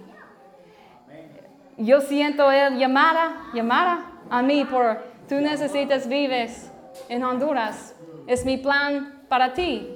yo 1.78 2.00
siento 2.00 2.50
Él 2.50 2.76
llamada, 2.76 3.46
llamada 3.54 4.00
a 4.28 4.42
mí 4.42 4.64
por, 4.64 4.98
tú 5.28 5.36
necesitas 5.36 6.08
vives 6.08 6.70
en 7.08 7.22
Honduras. 7.24 7.94
Es 8.26 8.44
mi 8.44 8.56
plan 8.56 9.22
para 9.28 9.54
ti. 9.54 9.88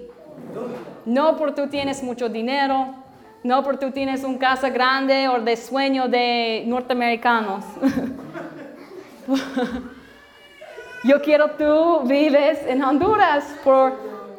No 1.05 1.37
por 1.37 1.55
tú 1.55 1.67
tienes 1.69 2.03
mucho 2.03 2.29
dinero, 2.29 2.95
no 3.43 3.63
por 3.65 3.79
tú 3.79 3.91
tienes 3.91 4.23
una 4.25 4.39
casa 4.39 4.71
grande 4.71 5.29
o 5.29 5.41
de 5.41 5.57
sueño 5.57 6.09
de 6.09 6.65
norteamericanos. 6.67 7.65
Yo 11.05 11.21
quiero 11.21 11.51
tú 11.53 12.03
vives 12.05 12.61
en 12.67 12.85
Honduras 12.85 13.45
por 13.65 13.93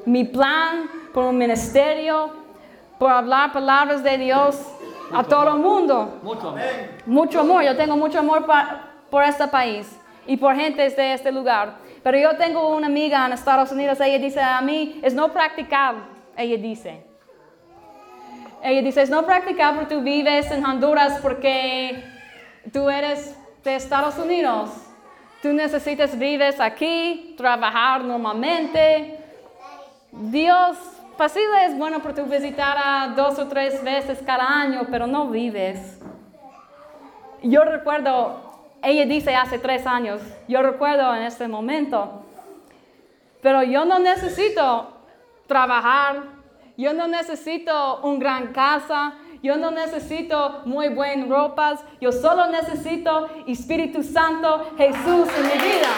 mi 0.05 0.23
plan, 0.23 0.89
por 1.13 1.25
un 1.25 1.37
ministerio, 1.37 2.31
por 2.97 3.11
hablar 3.11 3.51
palabras 3.51 4.01
de 4.01 4.17
Dios 4.17 4.55
a 5.14 5.24
todo 5.24 5.55
el 5.55 5.59
mundo. 5.59 6.20
Mucho 6.24 6.49
amor. 6.49 6.61
Mucho 7.05 7.39
amor, 7.39 7.64
yo 7.64 7.76
tengo 7.76 7.95
mucho 7.95 8.20
amor 8.20 8.45
por 9.09 9.24
este 9.24 9.47
país 9.47 9.99
y 10.26 10.38
por 10.38 10.55
gente 10.55 10.89
de 10.89 11.14
este 11.14 11.32
lugar. 11.32 11.76
Pero 12.01 12.18
yo 12.18 12.36
tengo 12.36 12.76
una 12.76 12.88
amiga 12.88 13.26
en 13.26 13.34
Estados 13.34 13.72
Unidos, 13.72 13.99
ella 14.01 14.20
dice 14.20 14.41
a 14.41 14.61
mí, 14.61 14.99
es 15.03 15.14
no 15.14 15.32
practicar, 15.32 15.95
ella 16.36 16.57
dice. 16.57 17.05
Ella 18.61 18.82
dice, 18.82 19.01
es 19.01 19.09
no 19.09 19.26
practicar 19.26 19.76
porque 19.76 19.95
tú 19.95 20.01
vives 20.01 20.49
en 20.51 20.66
Honduras 20.66 21.20
porque 21.22 22.03
tú 22.72 22.89
eres 22.89 23.36
de 23.64 23.76
Estados 23.76 24.18
Unidos. 24.18 24.70
Tú 25.41 25.51
necesitas 25.51 26.18
vives 26.18 26.61
aquí, 26.61 27.34
trabajar 27.38 28.01
normalmente. 28.03 29.20
Dios, 30.11 30.78
fácil 31.18 31.43
es 31.66 31.78
bueno 31.78 31.99
por 32.01 32.14
tú 32.14 32.26
visitar 32.26 32.78
a 32.78 33.14
dos 33.16 33.39
o 33.39 33.47
tres 33.47 33.84
veces 33.84 34.20
cada 34.26 34.47
año, 34.47 34.88
pero 34.89 35.07
no 35.07 35.28
vives. 35.28 35.99
Yo 37.41 37.64
recuerdo, 37.64 38.41
ella 38.82 39.05
dice 39.05 39.36
hace 39.36 39.59
tres 39.59 39.86
años, 39.86 40.22
yo 40.47 40.61
recuerdo 40.61 41.14
en 41.16 41.24
este 41.24 41.47
momento, 41.47 42.24
pero 43.41 43.64
yo 43.64 43.86
no 43.86 43.99
necesito 43.99 44.93
trabajar, 45.47 46.24
yo 46.78 46.93
no 46.93 47.07
necesito 47.07 47.99
una 48.01 48.20
gran 48.20 48.53
casa, 48.53 49.14
yo 49.43 49.57
no 49.57 49.72
necesito 49.72 50.61
muy 50.64 50.88
buenas 50.88 51.28
ropas, 51.28 51.84
yo 51.99 52.14
solo 52.14 52.47
necesito 52.47 53.28
Espíritu 53.45 54.01
Santo, 54.01 54.72
Jesús 54.78 55.28
en 55.38 55.43
mi 55.43 55.53
vida. 55.53 55.89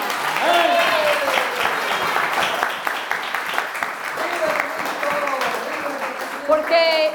Porque 6.46 7.10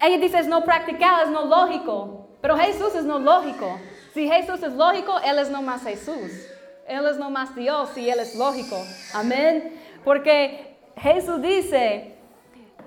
ella 0.00 0.18
dice 0.18 0.38
es 0.38 0.46
no 0.46 0.64
practicar, 0.64 1.24
es 1.24 1.30
no 1.30 1.46
lógico. 1.46 2.28
Pero 2.40 2.56
Jesús 2.56 2.94
es 2.94 3.04
no 3.04 3.18
lógico. 3.18 3.78
Si 4.14 4.28
Jesús 4.28 4.62
es 4.62 4.72
lógico, 4.74 5.18
Él 5.24 5.38
es 5.38 5.50
no 5.50 5.62
más 5.62 5.82
Jesús. 5.82 6.46
Él 6.86 7.06
es 7.06 7.18
no 7.18 7.30
más 7.30 7.54
Dios 7.54 7.96
y 7.96 8.08
Él 8.08 8.20
es 8.20 8.34
lógico. 8.34 8.76
Amén. 9.14 9.80
Porque 10.04 10.76
Jesús 10.96 11.42
dice, 11.42 12.16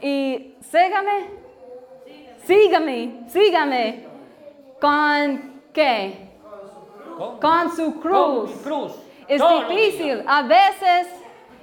y 0.01 0.55
sígame, 0.71 1.27
sígame, 2.45 3.23
sígame. 3.27 4.05
¿Con 4.79 5.61
qué? 5.73 6.29
Con, 7.17 7.39
Con 7.39 7.75
su 7.75 7.93
con 7.93 8.01
cruz. 8.01 8.49
mi 8.55 8.63
cruz. 8.63 8.93
Es 9.27 9.41
difícil. 9.41 10.23
A 10.27 10.41
veces 10.41 11.07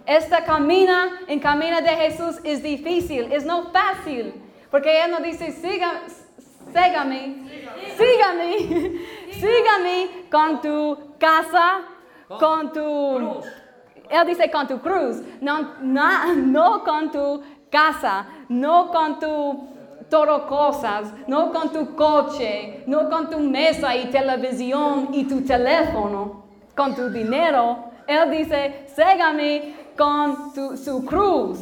esta 0.09 0.43
camina 0.43 1.21
en 1.27 1.39
camino 1.39 1.83
de 1.83 1.91
Jesús 1.91 2.41
es 2.43 2.63
difícil, 2.63 3.31
es 3.31 3.45
no 3.45 3.71
fácil. 3.71 4.33
Porque 4.71 5.05
Él 5.05 5.11
no 5.11 5.21
dice, 5.21 5.53
siga, 5.53 6.01
sígame, 6.73 7.37
sígame, 7.99 9.01
sígame 9.33 10.09
con 10.31 10.63
tu 10.63 10.99
casa, 11.19 11.81
con 12.27 12.73
tu... 12.73 13.43
Él 14.09 14.27
dice 14.27 14.51
con 14.51 14.67
tu 14.67 14.81
cruz, 14.81 15.21
no, 15.43 15.75
no, 15.83 16.35
no 16.35 16.83
con 16.83 17.13
tu 17.13 17.43
casa, 17.71 18.27
no 18.49 18.91
con 18.91 19.21
tu 19.21 19.69
todo 20.09 20.47
cosas, 20.47 21.13
no 21.27 21.53
con 21.53 21.71
tu 21.71 21.95
coche, 21.95 22.83
no 22.87 23.11
con 23.11 23.29
tu 23.29 23.39
mesa 23.41 23.95
y 23.95 24.07
televisión 24.07 25.11
y 25.13 25.25
tu 25.25 25.45
teléfono, 25.45 26.45
con 26.75 26.95
tu 26.95 27.11
dinero. 27.11 27.91
Él 28.07 28.31
dice, 28.31 28.87
ségame 28.95 29.75
con 29.99 30.53
su 30.77 31.05
cruz. 31.05 31.59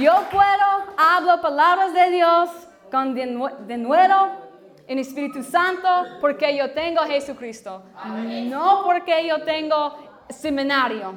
Yo 0.00 0.12
puedo, 0.30 0.94
hablo 0.96 1.40
palabras 1.40 1.92
de 1.94 2.10
Dios 2.10 2.50
con 2.90 3.14
de, 3.14 3.26
nue- 3.26 3.56
de 3.58 3.76
nuevo 3.78 4.28
en 4.88 4.98
Espíritu 4.98 5.42
Santo 5.42 5.88
porque 6.20 6.56
yo 6.56 6.72
tengo 6.72 7.00
a 7.00 7.06
Jesucristo. 7.06 7.82
No 8.50 8.82
porque 8.84 9.26
yo 9.26 9.42
tengo 9.44 9.96
seminario. 10.30 11.14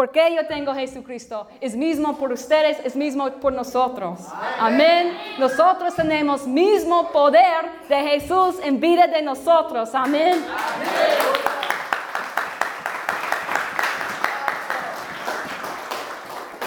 Porque 0.00 0.34
yo 0.34 0.46
tengo 0.46 0.72
Jesucristo. 0.72 1.46
Es 1.60 1.76
mismo 1.76 2.16
por 2.16 2.32
ustedes, 2.32 2.78
es 2.82 2.96
mismo 2.96 3.30
por 3.32 3.52
nosotros. 3.52 4.18
Amén. 4.58 5.14
Nosotros 5.38 5.94
tenemos 5.94 6.46
mismo 6.46 7.12
poder 7.12 7.66
de 7.86 7.96
Jesús 7.96 8.56
en 8.64 8.80
vida 8.80 9.06
de 9.08 9.20
nosotros. 9.20 9.90
Amén. 9.94 10.42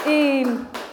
Y 0.06 0.44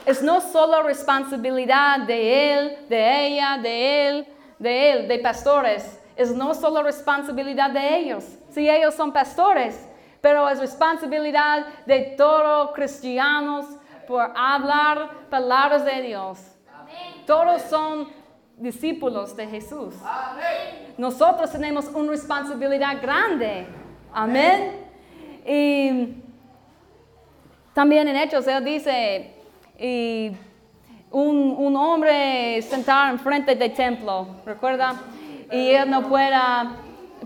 es 0.07 0.23
no 0.23 0.41
solo 0.41 0.81
responsabilidad 0.81 1.99
de 2.07 2.53
él, 2.53 2.77
de 2.89 3.27
ella, 3.27 3.59
de 3.61 4.07
él, 4.07 4.27
de 4.57 4.91
él, 4.91 5.07
de 5.07 5.19
pastores. 5.19 5.99
Es 6.15 6.31
no 6.31 6.55
solo 6.55 6.81
responsabilidad 6.81 7.69
de 7.69 7.97
ellos. 7.97 8.25
Si 8.49 8.67
ellos 8.67 8.95
son 8.95 9.13
pastores, 9.13 9.90
pero 10.21 10.47
es 10.49 10.59
responsabilidad 10.59 11.65
de 11.85 12.13
todos 12.17 12.71
cristianos 12.71 13.65
por 14.07 14.31
hablar 14.35 15.09
palabras 15.29 15.83
de 15.83 16.01
Dios. 16.03 16.39
Todos 17.25 17.61
son 17.63 18.07
discípulos 18.57 19.35
de 19.35 19.47
Jesús. 19.47 19.95
Nosotros 20.97 21.51
tenemos 21.51 21.87
una 21.87 22.11
responsabilidad 22.11 23.01
grande. 23.01 23.65
Amén. 24.13 24.85
Y 25.45 26.15
también 27.73 28.07
en 28.07 28.15
Hechos, 28.17 28.45
él 28.47 28.63
dice, 28.63 29.33
y 29.79 30.31
un, 31.09 31.55
un 31.57 31.75
hombre 31.75 32.61
sentado 32.61 33.09
enfrente 33.11 33.55
del 33.55 33.73
templo, 33.73 34.27
¿recuerda? 34.45 34.95
Y 35.51 35.69
él 35.71 35.89
no 35.89 36.07
pueda- 36.07 36.73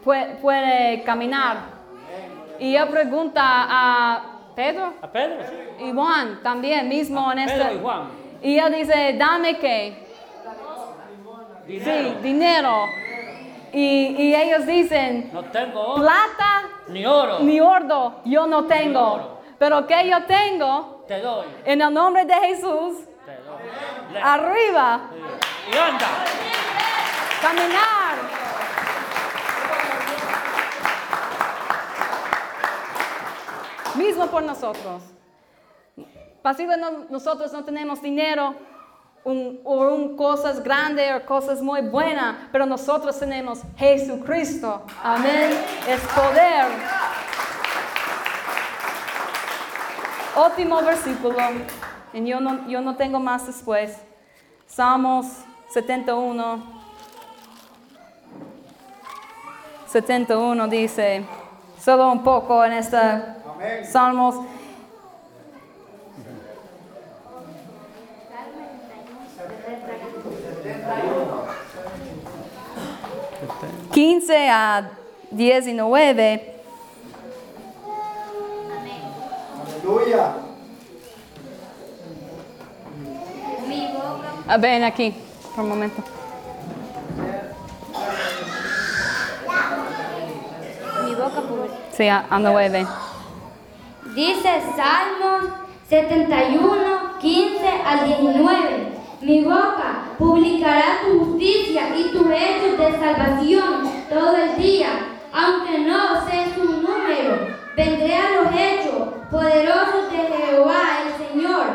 puede, 0.03 0.35
puede 0.35 1.03
caminar. 1.03 1.74
Y 2.59 2.75
él 2.75 2.87
pregunta 2.89 3.41
a 3.43 4.23
Pedro 4.55 4.93
A 5.01 5.07
Pedro, 5.07 5.37
y 5.79 5.91
Juan 5.91 6.39
también, 6.41 6.87
mismo 6.87 7.31
en 7.31 7.45
Pedro 7.45 7.63
este. 7.63 7.75
y 7.75 7.79
Juan. 7.81 8.01
Y 8.41 8.57
él 8.59 8.73
dice, 8.73 9.15
dame 9.17 9.57
qué. 9.57 10.05
Dinero. 11.67 12.09
Sí, 12.09 12.15
dinero. 12.21 12.85
Y, 13.73 14.15
y 14.17 14.35
ellos 14.35 14.65
dicen, 14.65 15.29
No 15.33 15.43
tengo 15.45 15.81
oro 15.81 16.01
plata 16.01 16.63
ni 16.87 17.05
oro. 17.05 17.39
ni 17.39 17.59
oro 17.59 18.21
yo 18.23 18.45
no 18.47 18.65
tengo. 18.65 19.13
oro. 19.13 19.39
Pero 19.57 19.85
que 19.87 20.07
yo 20.07 20.23
tengo, 20.25 21.03
Te 21.07 21.19
doy. 21.21 21.45
en 21.65 21.81
el 21.81 21.93
nombre 21.93 22.23
de 22.25 22.33
Jesús, 22.35 22.99
Te 23.25 23.35
doy. 23.37 24.13
Le- 24.13 24.21
arriba, 24.21 25.01
sí. 25.11 25.73
Y 25.73 25.77
anda. 25.77 26.07
caminar. 27.41 28.15
Mismo 33.97 34.27
por 34.27 34.43
nosotros. 34.43 35.01
Pasivo 36.41 36.75
no- 36.77 37.05
nosotros 37.09 37.51
no 37.53 37.63
tenemos 37.63 38.01
dinero 38.01 38.53
un- 39.23 39.59
o 39.63 39.87
un- 39.95 40.15
cosas 40.15 40.61
grandes 40.63 41.11
o 41.15 41.25
cosas 41.25 41.61
muy 41.61 41.81
buenas, 41.81 42.35
pero 42.51 42.65
nosotros 42.65 43.17
tenemos 43.17 43.61
Jesucristo. 43.77 44.83
Amén. 45.03 45.51
Es 45.87 46.01
poder. 46.13 46.65
Último 50.45 50.81
versículo. 50.83 51.37
Y 52.13 52.25
yo 52.25 52.39
no, 52.39 52.67
yo 52.67 52.81
no 52.81 52.95
tengo 52.95 53.19
más 53.19 53.47
después. 53.47 53.97
Salmos 54.67 55.25
71. 55.69 56.83
71 59.87 60.67
dice, 60.67 61.25
solo 61.81 62.11
un 62.11 62.23
poco 62.23 62.63
en 62.65 62.73
esta. 62.73 63.34
Salmos 63.91 64.35
15 73.91 74.49
a 74.49 74.89
19. 75.31 76.55
Aleluya. 79.83 80.33
Mi 83.67 83.87
boca 83.87 84.31
Ah, 84.47 84.57
ven 84.57 84.83
aquí, 84.83 85.13
por 85.55 85.63
un 85.63 85.69
momento. 85.69 86.01
mi 91.05 91.15
boca 91.15 91.41
publica. 91.41 91.73
Sí, 91.95 92.07
a, 92.07 92.25
a 92.29 92.39
9. 92.39 92.87
Dice 94.15 94.61
Salmos 94.77 95.51
71, 95.89 97.19
15 97.19 97.67
al 97.85 98.05
19. 98.05 98.87
Mi 99.19 99.41
boca 99.43 100.05
publicará 100.17 101.01
tu 101.03 101.19
justicia 101.19 101.89
y 101.97 102.03
tus 102.13 102.25
hechos 102.31 102.77
de 102.77 102.91
salvación 102.97 103.91
todo 104.07 104.37
el 104.37 104.55
día, 104.55 104.87
aunque 105.33 105.79
no 105.79 106.25
sé 106.25 106.45
su 106.55 106.63
número. 106.63 107.45
vendré 107.75 108.15
a 108.15 108.41
los 108.41 108.53
hechos 108.53 109.09
poderosos 109.29 110.09
de 110.09 110.17
Jehová 110.17 110.81
el 111.05 111.27
Señor. 111.27 111.65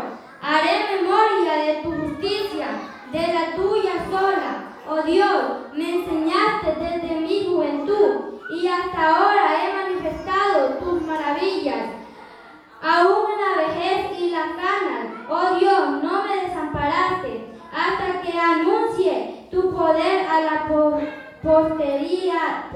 Haré 0.41 0.97
memoria 0.97 1.53
de 1.66 1.82
tu 1.82 1.93
justicia, 1.93 2.68
de 3.12 3.34
la 3.34 3.55
tuya 3.55 4.03
sola. 4.11 4.76
Oh 4.88 5.03
Dios, 5.03 5.43
me 5.74 5.97
enseñaste 5.97 6.74
desde 6.80 7.20
mi 7.20 7.45
juventud 7.45 8.41
y 8.51 8.66
hasta 8.66 9.14
ahora 9.14 9.62
he 9.62 9.74
manifestado 9.74 10.78
tus 10.78 11.03
maravillas. 11.03 12.01
Aún 12.82 13.26
en 13.30 13.41
la 13.41 13.68
vejez 13.68 14.18
y 14.18 14.30
las 14.30 14.49
canas, 14.53 15.09
oh 15.28 15.59
Dios, 15.59 16.03
no 16.03 16.22
me 16.24 16.47
desamparaste 16.47 17.51
hasta 17.70 18.22
que 18.22 18.38
anuncie 18.38 19.49
tu 19.51 19.70
poder 19.70 20.26
a 20.26 20.41
la 20.41 20.66
posteridad, 21.43 22.70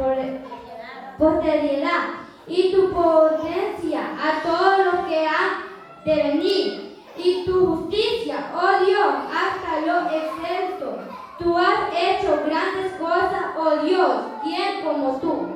posteridad 1.16 2.02
y 2.46 2.72
tu 2.72 2.92
potencia 2.92 4.02
a 4.22 4.42
todos 4.42 4.84
los 4.84 5.06
que 5.06 5.26
han 5.26 6.04
de 6.04 6.14
venir 6.16 6.98
y 7.16 7.44
tu 7.46 7.66
justicia, 7.66 8.52
oh 8.54 8.84
Dios, 8.84 9.14
hasta 9.32 9.80
lo 9.86 10.00
excelso. 10.10 10.98
Tú 11.38 11.56
has 11.56 11.90
hecho 11.96 12.42
grandes 12.44 12.92
cosas, 13.00 13.56
oh 13.56 13.76
Dios, 13.78 14.22
¿quién 14.42 14.84
como 14.84 15.16
tú? 15.18 15.48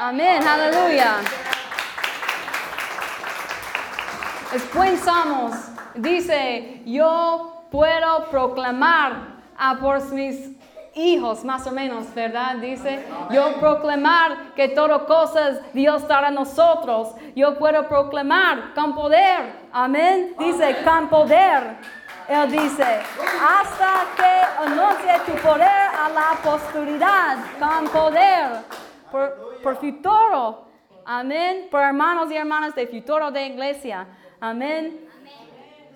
Amén, 0.00 0.42
aleluya. 0.46 1.18
Después 4.52 5.00
Salmos 5.00 5.54
dice, 5.96 6.80
yo 6.86 7.64
puedo 7.70 8.30
proclamar 8.30 9.36
a 9.58 9.76
por 9.76 10.02
mis 10.12 10.50
hijos, 11.26 11.44
más 11.44 11.66
o 11.66 11.72
menos, 11.72 12.12
¿verdad? 12.14 12.56
Dice, 12.56 13.04
yo 13.30 13.54
proclamar 13.58 14.54
que 14.54 14.68
todas 14.68 15.02
cosas 15.02 15.60
Dios 15.72 16.06
dará 16.06 16.28
a 16.28 16.30
nosotros. 16.30 17.14
Yo 17.34 17.58
puedo 17.58 17.86
proclamar 17.88 18.74
con 18.74 18.94
poder. 18.94 19.52
Amén. 19.72 20.34
Dice, 20.38 20.76
con 20.84 21.08
poder. 21.08 21.76
Él 22.28 22.50
dice, 22.50 22.84
hasta 22.84 24.04
que 24.16 24.64
anuncie 24.64 25.12
tu 25.26 25.32
poder 25.42 25.68
a 25.68 26.08
la 26.08 26.36
posteridad, 26.42 27.38
con 27.58 27.88
poder, 27.88 28.64
por, 29.10 29.60
por 29.62 29.76
futuro. 29.76 30.66
Amén. 31.04 31.68
Por 31.70 31.82
hermanos 31.82 32.30
y 32.32 32.36
hermanas 32.36 32.74
de 32.74 32.86
futuro 32.86 33.30
de 33.30 33.46
iglesia. 33.46 34.06
Amén. 34.40 35.08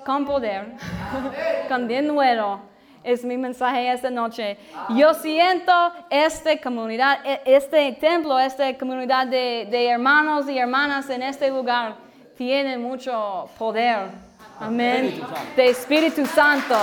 Con 0.05 0.25
poder. 0.25 0.73
con 1.69 1.89
nuevo 2.07 2.70
es 3.03 3.25
mi 3.25 3.37
mensaje 3.37 3.93
esta 3.93 4.11
noche. 4.11 4.57
Yo 4.91 5.15
siento 5.15 5.73
esta 6.11 6.57
comunidad, 6.59 7.25
e, 7.25 7.41
este 7.45 7.93
templo, 7.93 8.39
esta 8.39 8.77
comunidad 8.77 9.27
de, 9.27 9.69
de 9.71 9.89
hermanos 9.89 10.49
y 10.49 10.59
hermanas 10.59 11.09
en 11.11 11.23
este 11.23 11.51
lugar 11.51 11.97
tiene 12.37 12.79
mucho 12.79 13.49
poder. 13.59 14.09
Amén. 14.59 15.23
De 15.57 15.69
Espíritu 15.69 16.27
Santo. 16.27 16.77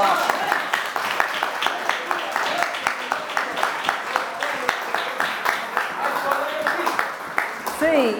Sí. 7.80 8.15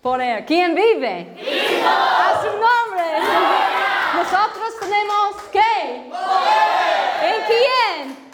Poder. 0.00 0.46
¿Quién 0.46 0.74
vive? 0.76 1.36
A 1.84 2.40
su 2.40 2.46
nombre. 2.46 2.96
Nosotros 4.14 4.65
tenemos 4.86 5.42
qué? 5.50 6.10
¿En 7.22 7.42
quién? 7.46 8.30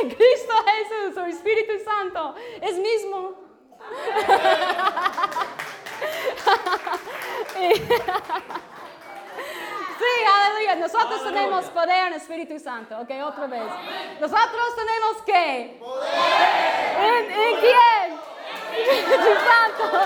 En 0.00 0.10
Cristo 0.10 0.54
Jesús, 0.66 1.16
o 1.16 1.26
Espíritu 1.26 1.84
Santo, 1.84 2.34
es 2.60 2.76
mismo. 2.78 3.34
Sí, 9.98 10.24
aleluya. 10.34 10.76
Nosotros 10.76 11.24
tenemos 11.24 11.64
poder 11.66 12.06
en 12.08 12.14
Espíritu 12.14 12.58
Santo. 12.58 12.98
Ok, 13.00 13.10
otra 13.24 13.46
vez. 13.46 13.70
Nosotros 14.20 14.76
tenemos 14.76 15.22
qué? 15.26 15.76
Poder. 15.78 16.08
¿En, 17.00 17.56
quién? 17.60 18.20
Espíritu 18.78 19.32
Santo. 19.50 19.98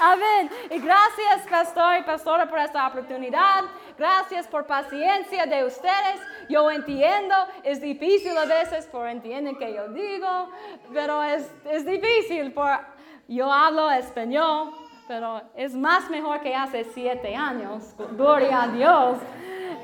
Amén. 0.00 0.50
Y 0.70 0.78
gracias, 0.78 1.46
pastor 1.50 1.98
y 1.98 2.02
pastora, 2.02 2.48
por 2.48 2.58
esta 2.58 2.86
oportunidad. 2.86 3.64
Gracias 3.98 4.46
por 4.46 4.66
paciencia 4.66 5.46
de 5.46 5.64
ustedes. 5.64 6.20
Yo 6.48 6.70
entiendo, 6.70 7.34
es 7.62 7.80
difícil 7.80 8.36
a 8.36 8.46
veces 8.46 8.86
por 8.86 9.06
entienden 9.08 9.56
que 9.56 9.74
yo 9.74 9.88
digo, 9.88 10.50
pero 10.92 11.22
es, 11.22 11.50
es 11.70 11.84
difícil 11.84 12.52
por 12.52 12.70
yo 13.28 13.50
hablo 13.52 13.90
español, 13.90 14.72
pero 15.06 15.42
es 15.54 15.74
más 15.74 16.08
mejor 16.10 16.40
que 16.40 16.54
hace 16.54 16.84
siete 16.84 17.34
años. 17.34 17.94
Gloria 18.12 18.62
a 18.62 18.68
Dios. 18.68 19.18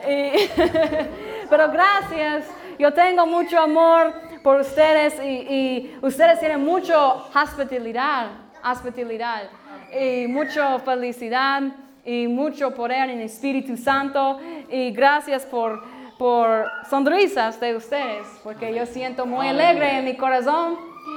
pero 1.51 1.70
gracias. 1.70 2.47
Yo 2.78 2.93
tengo 2.95 3.26
mucho 3.26 3.61
amor 3.61 4.14
por 4.43 4.61
ustedes 4.61 5.20
y, 5.22 5.28
y 5.28 5.99
ustedes 6.01 6.41
tienen 6.41 6.64
mucho 6.64 7.26
hospitalidad. 7.35 8.28
Hospitalidad 8.62 9.51
y 9.93 10.26
mucha 10.28 10.78
felicidad 10.78 11.62
y 12.05 12.26
mucho 12.28 12.74
poder 12.74 13.11
en 13.11 13.18
el 13.18 13.26
Espíritu 13.26 13.76
Santo. 13.76 14.38
Y 14.70 14.91
gracias 14.91 15.45
por, 15.47 15.82
por 16.18 16.66
sonrisas 16.88 17.61
de 17.61 17.76
ustedes, 17.76 18.26
porque 18.43 18.74
yo 18.74 18.86
siento 18.86 19.26
muy 19.26 19.49
alegre 19.49 19.99
en 19.99 20.05
mi 20.05 20.16
corazón. 20.16 20.76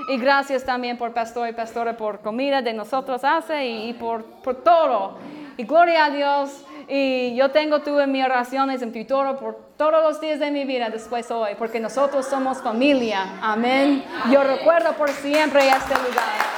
Y 0.10 0.18
gracias 0.18 0.66
también 0.66 0.98
por 0.98 1.14
pastor 1.14 1.48
y 1.48 1.54
pastora 1.54 1.96
por 1.96 2.20
comida 2.20 2.62
de 2.62 2.74
nosotros 2.74 3.24
hace 3.24 3.66
y, 3.66 3.94
por, 3.94 4.24
por, 4.44 4.64
todo. 4.64 5.18
Y 5.56 5.64
gloria 5.64 6.06
a 6.06 6.10
Dios. 6.10 6.66
Y 6.88 7.36
yo 7.36 7.52
tengo 7.52 7.80
tú 7.80 8.00
en 8.00 8.12
mis 8.12 8.26
oraciones 8.26 8.82
en 8.82 8.94
futuro 8.94 9.38
por 9.38 9.58
todos 9.78 10.04
los 10.04 10.20
días 10.20 10.40
de 10.40 10.52
mi 10.52 10.66
vida 10.66 10.90
después 10.90 11.32
hoy, 11.32 11.52
porque 11.58 11.80
nosotros 11.80 12.26
somos 12.26 12.62
familia. 12.62 13.40
Amén. 13.42 14.04
Yo 14.32 14.44
recuerdo 14.44 14.94
por 14.94 15.10
siempre 15.10 15.68
este 15.68 15.94
lugar. 15.96 16.53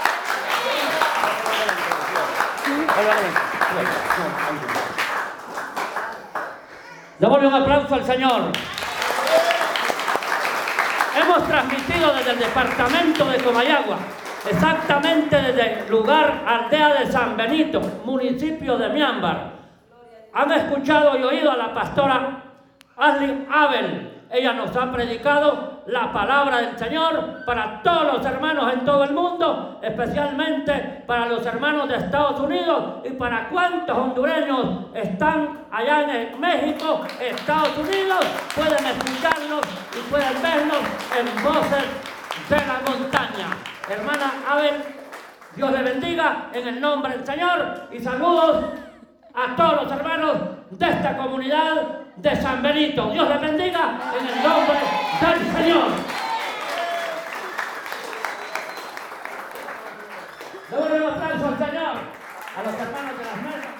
Démosle 7.19 7.47
un 7.47 7.53
aplauso 7.53 7.95
al 7.95 8.05
Señor. 8.05 8.51
Hemos 11.15 11.47
transmitido 11.47 12.13
desde 12.13 12.31
el 12.31 12.39
departamento 12.39 13.25
de 13.25 13.37
Comayagua, 13.39 13.97
exactamente 14.49 15.41
desde 15.41 15.83
el 15.83 15.89
lugar 15.89 16.43
aldea 16.45 16.93
de 16.93 17.11
San 17.11 17.35
Benito, 17.35 17.81
municipio 18.05 18.77
de 18.77 18.89
Miámbar. 18.89 19.51
Han 20.33 20.51
escuchado 20.51 21.17
y 21.17 21.23
oído 21.23 21.51
a 21.51 21.57
la 21.57 21.73
pastora 21.73 22.43
Ashley 22.97 23.47
Abel, 23.51 24.14
ella 24.31 24.53
nos 24.53 24.75
ha 24.75 24.91
predicado 24.91 25.83
la 25.87 26.11
palabra 26.11 26.57
del 26.57 26.77
Señor 26.77 27.45
para 27.45 27.81
todos 27.83 28.17
los 28.17 28.25
hermanos 28.25 28.73
en 28.73 28.85
todo 28.85 29.03
el 29.03 29.13
mundo, 29.13 29.79
especialmente 29.81 31.03
para 31.05 31.27
los 31.27 31.45
hermanos 31.45 31.87
de 31.87 31.97
Estados 31.97 32.39
Unidos 32.39 33.01
y 33.03 33.11
para 33.11 33.49
cuantos 33.49 33.97
hondureños 33.97 34.87
están 34.93 35.65
allá 35.71 36.21
en 36.21 36.39
México, 36.39 37.05
Estados 37.19 37.77
Unidos, 37.77 38.25
pueden 38.55 38.85
escucharlos 38.85 39.61
y 39.95 40.09
pueden 40.09 40.41
verlos 40.41 40.79
en 41.17 41.43
voces 41.43 41.85
de 42.49 42.57
la 42.57 42.81
montaña. 42.85 43.57
Hermana 43.89 44.33
Abel, 44.49 44.83
Dios 45.55 45.71
le 45.71 45.83
bendiga 45.83 46.49
en 46.51 46.67
el 46.67 46.81
nombre 46.81 47.15
del 47.15 47.25
Señor 47.25 47.87
y 47.91 47.99
saludos 47.99 48.65
a 49.33 49.55
todos 49.55 49.83
los 49.83 49.91
hermanos 49.91 50.37
de 50.71 50.89
esta 50.89 51.15
comunidad 51.15 52.04
de 52.17 52.35
San 52.41 52.61
Benito. 52.61 53.09
Dios 53.11 53.29
les 53.29 53.41
bendiga 53.41 53.99
en 54.17 54.27
el 54.27 54.43
nombre 54.43 54.79
del 55.21 55.53
Señor. 55.53 55.87
Le 60.71 60.77
doy 60.77 60.99
un 60.99 61.21
al 61.23 61.57
Señor, 61.57 61.97
a 62.57 62.63
los 62.63 62.73
hermanos 62.73 63.17
de 63.17 63.25
las 63.25 63.37
mesas. 63.37 63.74